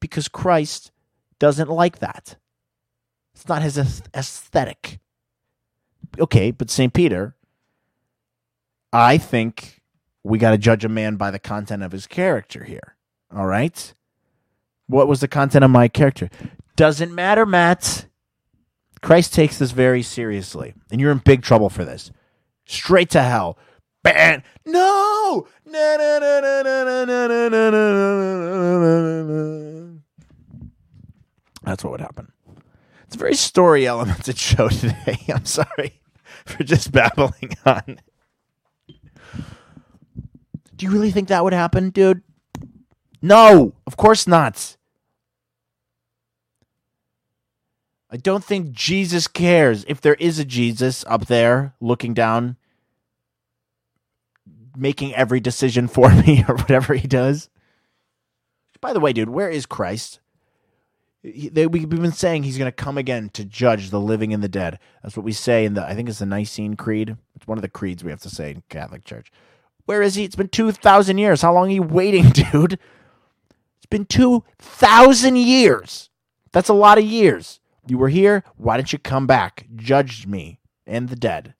[0.00, 0.90] because Christ
[1.38, 2.36] doesn't like that.
[3.34, 3.76] It's not his
[4.14, 5.00] aesthetic.
[6.18, 6.92] Okay, but St.
[6.94, 7.34] Peter,
[8.92, 9.82] I think
[10.24, 12.96] we got to judge a man by the content of his character here.
[13.34, 13.94] All right?
[14.86, 16.30] What was the content of my character?
[16.76, 18.06] Doesn't matter, Matt.
[19.02, 22.10] Christ takes this very seriously, and you're in big trouble for this.
[22.66, 23.58] Straight to hell.
[24.02, 24.42] Ban.
[24.64, 25.46] No.
[31.62, 32.32] That's what would happen.
[33.06, 35.18] It's a very story elemented show today.
[35.28, 36.00] I'm sorry
[36.46, 38.00] for just babbling on.
[40.84, 42.20] You really think that would happen, dude?
[43.22, 44.76] No, of course not.
[48.10, 52.58] I don't think Jesus cares if there is a Jesus up there looking down,
[54.76, 57.48] making every decision for me or whatever he does.
[58.82, 60.20] By the way, dude, where is Christ?
[61.22, 64.78] We've been saying he's going to come again to judge the living and the dead.
[65.02, 67.16] That's what we say in the, I think it's the Nicene Creed.
[67.34, 69.32] It's one of the creeds we have to say in Catholic Church.
[69.86, 70.24] Where is he?
[70.24, 71.42] It's been 2,000 years.
[71.42, 72.78] How long are you waiting, dude?
[73.76, 76.10] It's been 2,000 years.
[76.52, 77.60] That's a lot of years.
[77.86, 78.44] You were here.
[78.56, 79.66] Why didn't you come back?
[79.76, 81.54] Judge me and the dead.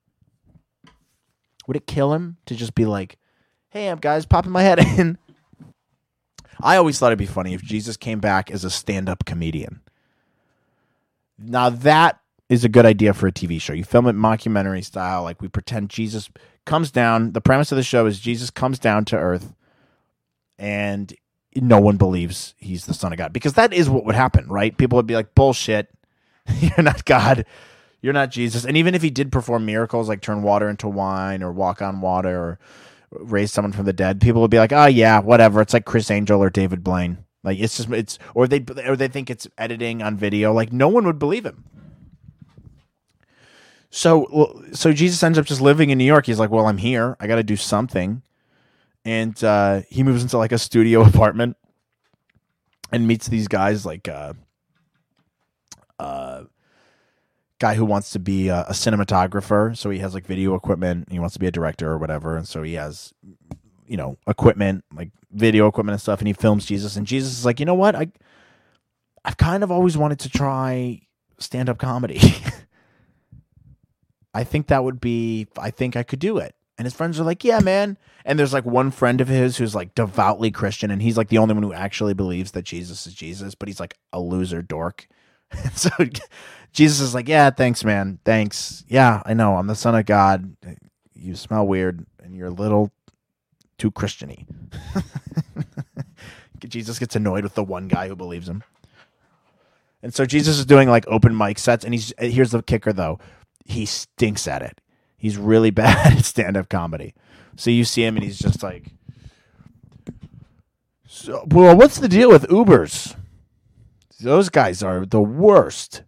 [1.66, 3.18] Would it kill him to just be like,
[3.70, 5.18] hey, I'm guys popping my head in?
[6.60, 9.80] I always thought it'd be funny if Jesus came back as a stand up comedian.
[11.38, 13.72] Now, that is a good idea for a TV show.
[13.72, 16.30] You film it mockumentary style, like we pretend Jesus
[16.64, 17.32] comes down.
[17.32, 19.54] The premise of the show is Jesus comes down to earth
[20.58, 21.12] and
[21.56, 24.76] no one believes he's the son of God because that is what would happen, right?
[24.76, 25.88] People would be like, bullshit.
[26.60, 27.46] You're not God.
[28.02, 28.64] You're not Jesus.
[28.64, 32.02] And even if he did perform miracles like turn water into wine or walk on
[32.02, 32.58] water or
[33.10, 35.62] raise someone from the dead, people would be like, oh, yeah, whatever.
[35.62, 37.24] It's like Criss Angel or David Blaine.
[37.44, 40.52] Like it's just it's or they or they think it's editing on video.
[40.52, 41.64] Like no one would believe him.
[43.94, 46.26] So so Jesus ends up just living in New York.
[46.26, 47.16] He's like, well, I'm here.
[47.20, 48.22] I got to do something,
[49.04, 51.56] and uh, he moves into like a studio apartment
[52.90, 54.32] and meets these guys like uh,
[56.00, 56.42] uh,
[57.60, 59.76] guy who wants to be a, a, cinematographer.
[59.76, 61.08] So he has like video equipment.
[61.12, 63.14] he wants to be a director or whatever, and so he has
[63.86, 67.44] you know equipment like video equipment and stuff, and he films Jesus, and Jesus is
[67.44, 68.08] like, you know what, I
[69.24, 71.02] I've kind of always wanted to try
[71.38, 72.20] stand up comedy.
[74.34, 75.46] I think that would be.
[75.56, 76.54] I think I could do it.
[76.76, 77.96] And his friends are like, yeah, man.
[78.24, 81.38] And there's like one friend of his who's like devoutly Christian, and he's like the
[81.38, 85.06] only one who actually believes that Jesus is Jesus, but he's like a loser dork.
[85.74, 85.90] so
[86.72, 88.18] Jesus is like, yeah, thanks, man.
[88.24, 88.84] Thanks.
[88.88, 89.56] Yeah, I know.
[89.56, 90.56] I'm the son of God.
[91.14, 92.90] You smell weird, and you're a little
[93.78, 94.46] too Christiany.
[96.58, 98.64] Jesus gets annoyed with the one guy who believes him.
[100.02, 103.18] And so Jesus is doing like open mic sets, and he's here's the kicker though,
[103.64, 104.80] he stinks at it.
[105.16, 107.14] He's really bad at stand up comedy.
[107.56, 108.86] So you see him, and he's just like,
[111.06, 113.16] so, well, what's the deal with Ubers?
[114.20, 116.02] Those guys are the worst.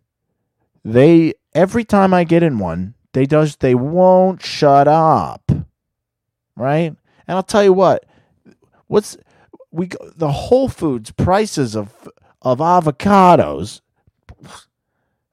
[0.84, 5.50] They every time I get in one, they does they won't shut up.
[6.56, 6.94] Right?
[7.28, 8.04] And I'll tell you what,
[8.88, 9.16] what's
[9.70, 12.08] we the Whole Foods prices of
[12.42, 13.80] of avocados.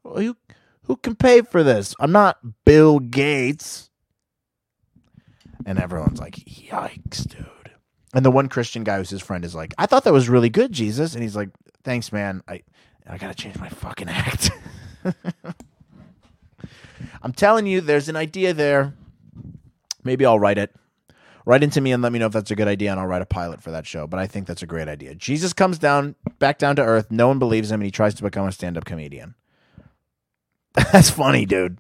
[0.04, 0.36] Who
[0.84, 1.96] who can pay for this?
[2.00, 3.90] I'm not Bill Gates.
[5.66, 7.72] And everyone's like, "Yikes, dude!"
[8.14, 10.50] And the one Christian guy who's his friend is like, "I thought that was really
[10.50, 11.50] good, Jesus." And he's like,
[11.84, 12.42] "Thanks, man.
[12.48, 12.64] I
[13.08, 14.52] I gotta change my fucking act."
[17.24, 18.94] I'm telling you, there's an idea there.
[20.04, 20.76] Maybe I'll write it.
[21.46, 23.22] Write into me and let me know if that's a good idea, and I'll write
[23.22, 24.08] a pilot for that show.
[24.08, 25.16] But I think that's a great idea.
[25.16, 27.12] Jesus comes down, back down to earth.
[27.12, 29.36] No one believes him, and he tries to become a stand up comedian.
[30.92, 31.80] that's funny, dude.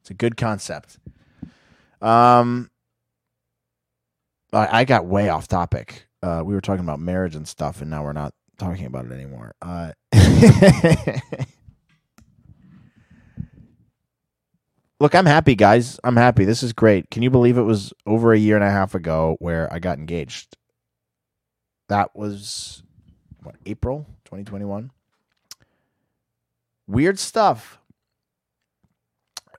[0.00, 0.98] It's a good concept.
[2.00, 2.70] Um,
[4.52, 6.06] I, I got way off topic.
[6.22, 9.12] Uh, we were talking about marriage and stuff, and now we're not talking about it
[9.12, 9.54] anymore.
[9.60, 9.92] Uh,
[15.00, 16.00] Look, I'm happy, guys.
[16.02, 16.44] I'm happy.
[16.44, 17.08] This is great.
[17.10, 19.98] Can you believe it was over a year and a half ago where I got
[19.98, 20.56] engaged?
[21.88, 22.82] That was
[23.42, 24.90] what April 2021.
[26.88, 27.77] Weird stuff.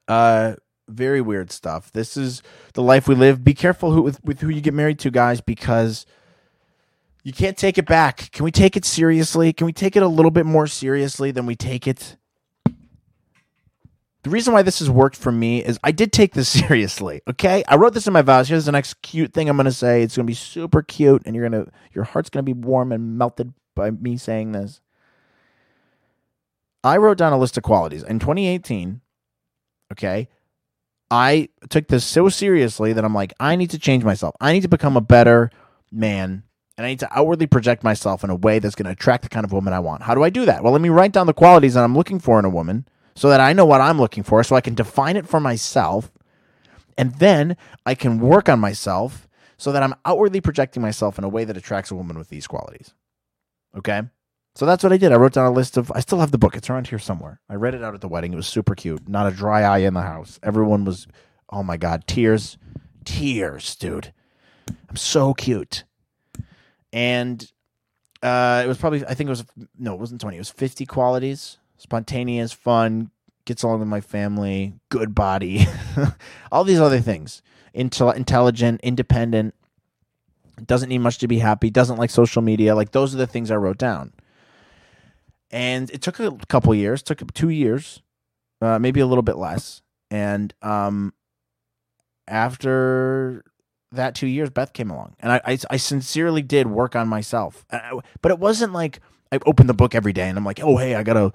[0.10, 0.56] Uh
[0.90, 1.92] very weird stuff.
[1.92, 2.42] This is
[2.74, 3.44] the life we live.
[3.44, 6.08] Be careful who with, with who you get married to, guys, because
[7.24, 8.32] you can't take it back.
[8.32, 9.54] Can we take it seriously?
[9.54, 12.18] Can we take it a little bit more seriously than we take it
[14.24, 17.22] the reason why this has worked for me is I did take this seriously.
[17.28, 18.50] Okay, I wrote this in my vows.
[18.50, 20.04] Here's the next cute thing I'm to say.
[20.04, 23.54] It's to be super cute, and you're gonna your heart's to be warm and melted
[23.76, 24.82] by me saying this.
[26.84, 29.02] I wrote down a list of qualities in 2018.
[29.92, 30.30] Okay,
[31.10, 34.36] I took this so seriously that I'm like, I need to change myself.
[34.40, 35.50] I need to become a better
[35.92, 36.44] man,
[36.78, 39.30] and I need to outwardly project myself in a way that's going to attract the
[39.30, 40.04] kind of woman I want.
[40.04, 40.64] How do I do that?
[40.64, 43.30] Well, let me write down the qualities that I'm looking for in a woman so
[43.30, 46.12] that I know what I'm looking for, so I can define it for myself.
[46.98, 49.28] And then I can work on myself
[49.58, 52.46] so that I'm outwardly projecting myself in a way that attracts a woman with these
[52.48, 52.94] qualities.
[53.76, 54.04] Okay?
[54.56, 55.12] So that's what I did.
[55.12, 56.56] I wrote down a list of, I still have the book.
[56.56, 57.40] It's around here somewhere.
[57.50, 58.34] I read it out at the wedding.
[58.34, 59.08] It was super cute.
[59.08, 60.40] Not a dry eye in the house.
[60.44, 61.08] Everyone was,
[61.50, 62.58] oh my God, tears.
[63.06, 64.14] Tears, dude.
[64.90, 65.86] I'm so cute.
[66.92, 67.50] And
[68.22, 69.46] uh, it was probably, I think it was,
[69.78, 70.36] no, it wasn't 20.
[70.36, 73.10] It was 50 qualities spontaneous, fun,
[73.46, 75.66] gets along with my family, good body,
[76.52, 77.42] all these other things.
[77.74, 79.56] Intel- intelligent, independent,
[80.66, 82.76] doesn't need much to be happy, doesn't like social media.
[82.76, 84.14] Like those are the things I wrote down.
[85.52, 88.02] And it took a couple years, took two years,
[88.62, 89.82] uh, maybe a little bit less.
[90.12, 91.14] And um,
[92.28, 93.44] after
[93.92, 97.66] that two years, Beth came along, and I, I, I sincerely did work on myself.
[98.22, 99.00] but it wasn't like
[99.32, 101.34] I opened the book every day and I'm like, oh hey, I gotta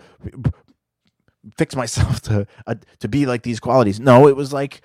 [1.57, 4.01] fix myself to uh, to be like these qualities.
[4.01, 4.83] No, it was like,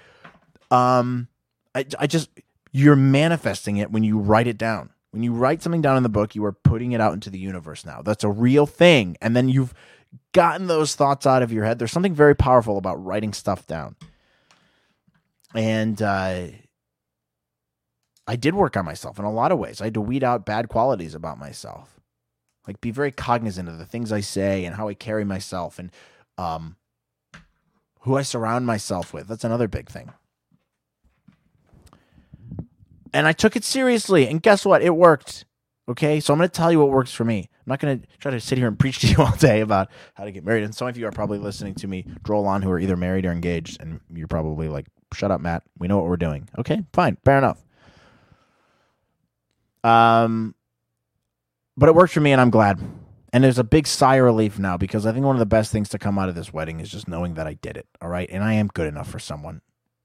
[0.71, 1.27] um,
[1.73, 2.29] I I just
[2.71, 4.91] you're manifesting it when you write it down.
[5.11, 7.39] When you write something down in the book, you are putting it out into the
[7.39, 8.01] universe now.
[8.01, 9.73] That's a real thing, and then you've
[10.33, 11.79] gotten those thoughts out of your head.
[11.79, 13.95] There's something very powerful about writing stuff down,
[15.55, 16.01] and.
[16.01, 16.47] uh
[18.27, 19.81] I did work on myself in a lot of ways.
[19.81, 21.99] I had to weed out bad qualities about myself.
[22.67, 25.89] Like be very cognizant of the things I say and how I carry myself and
[26.37, 26.75] um
[28.01, 29.27] who I surround myself with.
[29.27, 30.13] That's another big thing.
[33.13, 34.81] And I took it seriously, and guess what?
[34.81, 35.45] It worked.
[35.87, 37.49] Okay, so I'm going to tell you what works for me.
[37.51, 39.89] I'm not going to try to sit here and preach to you all day about
[40.13, 40.63] how to get married.
[40.63, 43.25] And some of you are probably listening to me droll on who are either married
[43.25, 45.63] or engaged, and you're probably like, "Shut up, Matt.
[45.79, 47.63] We know what we're doing." Okay, fine, fair enough.
[49.83, 50.53] Um,
[51.77, 52.79] but it worked for me, and I'm glad.
[53.31, 55.71] And there's a big sigh of relief now because I think one of the best
[55.71, 57.87] things to come out of this wedding is just knowing that I did it.
[58.01, 58.27] All right.
[58.31, 59.61] And I am good enough for someone.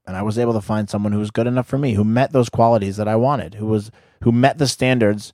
[0.07, 2.31] And I was able to find someone who was good enough for me, who met
[2.31, 3.91] those qualities that I wanted, who was
[4.21, 5.33] who met the standards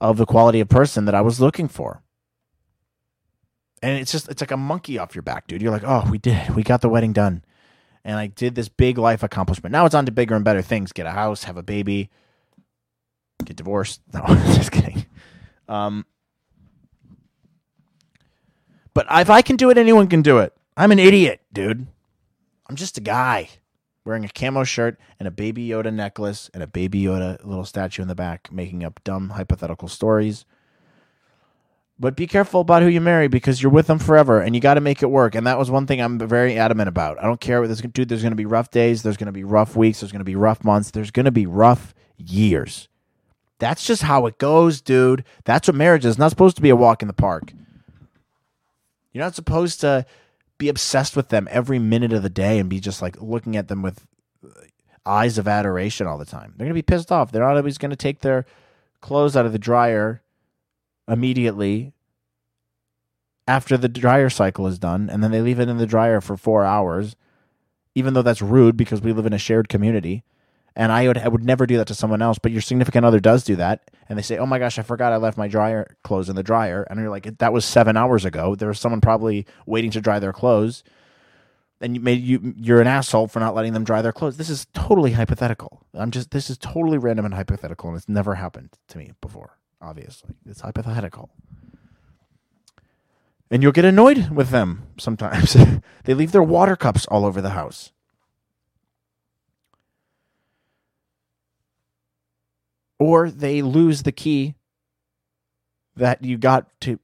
[0.00, 2.02] of the quality of person that I was looking for.
[3.82, 5.62] And it's just it's like a monkey off your back, dude.
[5.62, 6.54] You're like, "Oh, we did.
[6.54, 7.44] We got the wedding done."
[8.04, 9.72] And I did this big life accomplishment.
[9.72, 10.92] Now it's on to bigger and better things.
[10.92, 12.10] Get a house, have a baby,
[13.44, 14.00] get divorced.
[14.12, 14.24] No,
[14.54, 15.06] just kidding.
[15.68, 16.06] Um,
[18.94, 20.52] but if I can do it, anyone can do it.
[20.76, 21.86] I'm an idiot, dude.
[22.68, 23.48] I'm just a guy
[24.08, 28.00] wearing a camo shirt and a baby Yoda necklace and a baby Yoda little statue
[28.00, 30.46] in the back, making up dumb hypothetical stories.
[32.00, 34.74] But be careful about who you marry because you're with them forever and you got
[34.74, 35.34] to make it work.
[35.34, 37.18] And that was one thing I'm very adamant about.
[37.18, 38.08] I don't care what this dude.
[38.08, 39.02] There's going to be rough days.
[39.02, 40.00] There's going to be rough weeks.
[40.00, 40.90] There's going to be rough months.
[40.90, 42.88] There's going to be rough years.
[43.58, 45.24] That's just how it goes, dude.
[45.44, 46.12] That's what marriage is.
[46.12, 47.52] It's not supposed to be a walk in the park.
[49.12, 50.06] You're not supposed to
[50.58, 53.68] be obsessed with them every minute of the day and be just like looking at
[53.68, 54.06] them with
[54.44, 54.48] uh,
[55.06, 56.54] eyes of adoration all the time.
[56.56, 57.30] They're going to be pissed off.
[57.30, 58.44] They're not always going to take their
[59.00, 60.22] clothes out of the dryer
[61.06, 61.92] immediately
[63.46, 66.36] after the dryer cycle is done and then they leave it in the dryer for
[66.36, 67.16] 4 hours
[67.94, 70.22] even though that's rude because we live in a shared community
[70.76, 73.20] and I would I would never do that to someone else, but your significant other
[73.20, 75.96] does do that, and they say, "Oh my gosh, I forgot I left my dryer
[76.04, 79.00] clothes in the dryer," and you're like, "That was seven hours ago." There was someone
[79.00, 80.84] probably waiting to dry their clothes,
[81.80, 84.36] and you made you you're an asshole for not letting them dry their clothes.
[84.36, 85.82] This is totally hypothetical.
[85.94, 89.58] I'm just this is totally random and hypothetical, and it's never happened to me before.
[89.80, 91.30] Obviously, it's hypothetical.
[93.50, 95.56] And you'll get annoyed with them sometimes.
[96.04, 97.92] they leave their water cups all over the house.
[102.98, 104.54] Or they lose the key
[105.96, 106.98] that you got to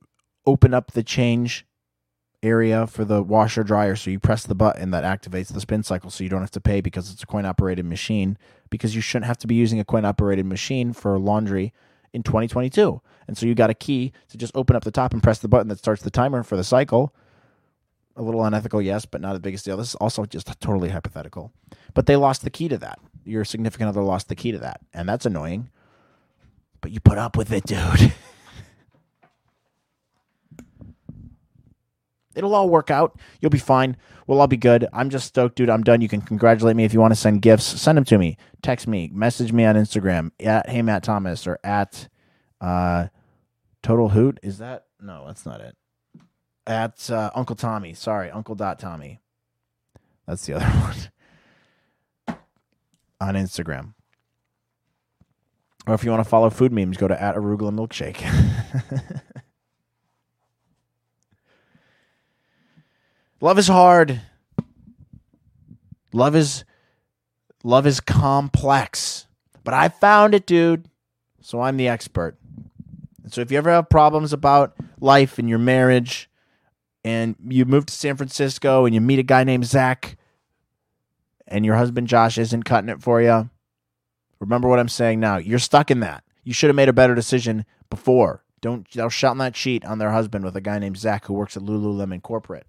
[0.47, 1.67] open up the change
[2.45, 3.97] area for the washer dryer.
[3.97, 6.61] So you press the button that activates the spin cycle so you don't have to
[6.61, 8.37] pay because it's a coin operated machine
[8.71, 11.73] because you shouldn't have to be using a coin operated machine for laundry
[12.13, 15.23] in 2022 and so you got a key to just open up the top and
[15.23, 17.15] press the button that starts the timer for the cycle.
[18.17, 19.77] A little unethical yes but not the biggest deal.
[19.77, 21.53] This is also just totally hypothetical.
[21.95, 22.99] But they lost the key to that.
[23.25, 25.71] Your significant other lost the key to that and that's annoying
[26.85, 27.79] but you put up with it, dude.
[32.35, 33.19] It'll all work out.
[33.41, 33.97] You'll be fine.
[34.27, 34.87] We'll all be good.
[34.93, 35.71] I'm just stoked, dude.
[35.71, 36.03] I'm done.
[36.03, 37.65] You can congratulate me if you want to send gifts.
[37.65, 38.37] Send them to me.
[38.61, 39.11] Text me.
[39.15, 42.07] Message me on Instagram at Hey Matt Thomas or at
[42.61, 43.07] uh,
[43.83, 44.39] Total Hoot.
[44.43, 45.25] Is that no?
[45.27, 45.75] That's not it.
[46.67, 47.95] At uh, Uncle Tommy.
[47.95, 49.23] Sorry, Uncle Dot Tommy.
[50.27, 50.67] That's the other
[52.27, 52.37] one
[53.23, 53.94] on Instagram.
[55.87, 58.23] Or if you want to follow food memes, go to at arugula milkshake.
[63.41, 64.21] love is hard.
[66.13, 66.65] Love is
[67.63, 69.27] love is complex.
[69.63, 70.89] But I found it, dude.
[71.41, 72.39] So I'm the expert.
[73.23, 76.31] And so if you ever have problems about life and your marriage
[77.05, 80.17] and you move to San Francisco and you meet a guy named Zach
[81.47, 83.51] and your husband Josh isn't cutting it for you,
[84.41, 85.37] Remember what I'm saying now.
[85.37, 86.25] You're stuck in that.
[86.43, 88.45] You should have made a better decision before.
[88.61, 91.57] Don't they'll shout that cheat on their husband with a guy named Zach who works
[91.57, 92.67] at Lululemon corporate.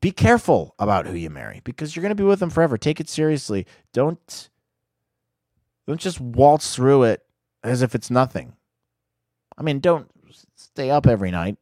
[0.00, 2.78] Be careful about who you marry because you're going to be with them forever.
[2.78, 3.66] Take it seriously.
[3.92, 4.48] Don't
[5.86, 7.26] don't just waltz through it
[7.62, 8.54] as if it's nothing.
[9.58, 10.08] I mean, don't
[10.54, 11.58] stay up every night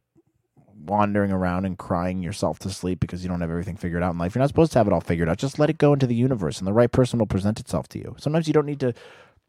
[0.85, 4.19] wandering around and crying yourself to sleep because you don't have everything figured out in
[4.19, 4.35] life.
[4.35, 5.39] You're not supposed to have it all figured out.
[5.39, 7.99] Just let it go into the universe, and the right person will present itself to
[7.99, 8.17] you.
[8.19, 8.95] Sometimes you don't need to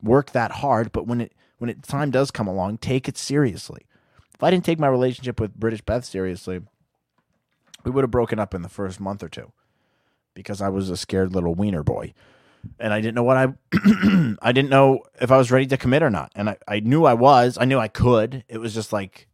[0.02, 3.86] work that hard, but when it when it time does come along, take it seriously.
[4.34, 6.62] If I didn't take my relationship with British Beth seriously,
[7.84, 9.52] we would have broken up in the first month or two
[10.34, 12.14] because I was a scared little wiener boy.
[12.78, 13.54] And I didn't know what I
[14.42, 16.32] I didn't know if I was ready to commit or not.
[16.36, 17.58] And I, I knew I was.
[17.60, 18.44] I knew I could.
[18.50, 19.29] It was just like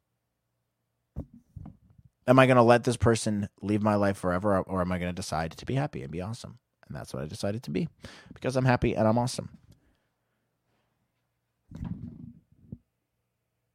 [2.28, 5.10] am I going to let this person leave my life forever or am I going
[5.10, 6.60] to decide to be happy and be awesome?
[6.88, 7.88] And that's what I decided to be
[8.34, 9.50] because I'm happy and I'm awesome.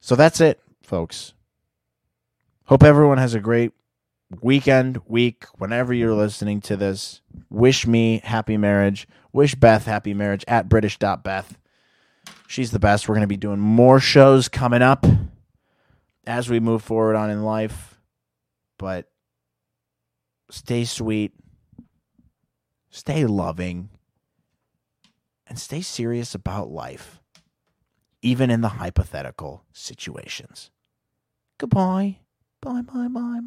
[0.01, 1.35] So that's it, folks.
[2.65, 3.73] Hope everyone has a great
[4.41, 7.21] weekend, week, whenever you're listening to this.
[7.51, 9.09] Wish me happy marriage.
[9.33, 11.59] Wish Beth happy marriage at British.Beth.
[12.47, 13.09] She's the best.
[13.09, 15.05] We're going to be doing more shows coming up
[16.27, 17.90] as we move forward on in life
[18.81, 19.13] but
[20.51, 21.35] stay sweet,
[22.89, 23.91] stay loving,
[25.47, 27.21] and stay serious about life,
[28.23, 30.71] even in the hypothetical situations.
[31.59, 32.21] Goodbye.
[32.63, 33.39] Bye, bye, bye.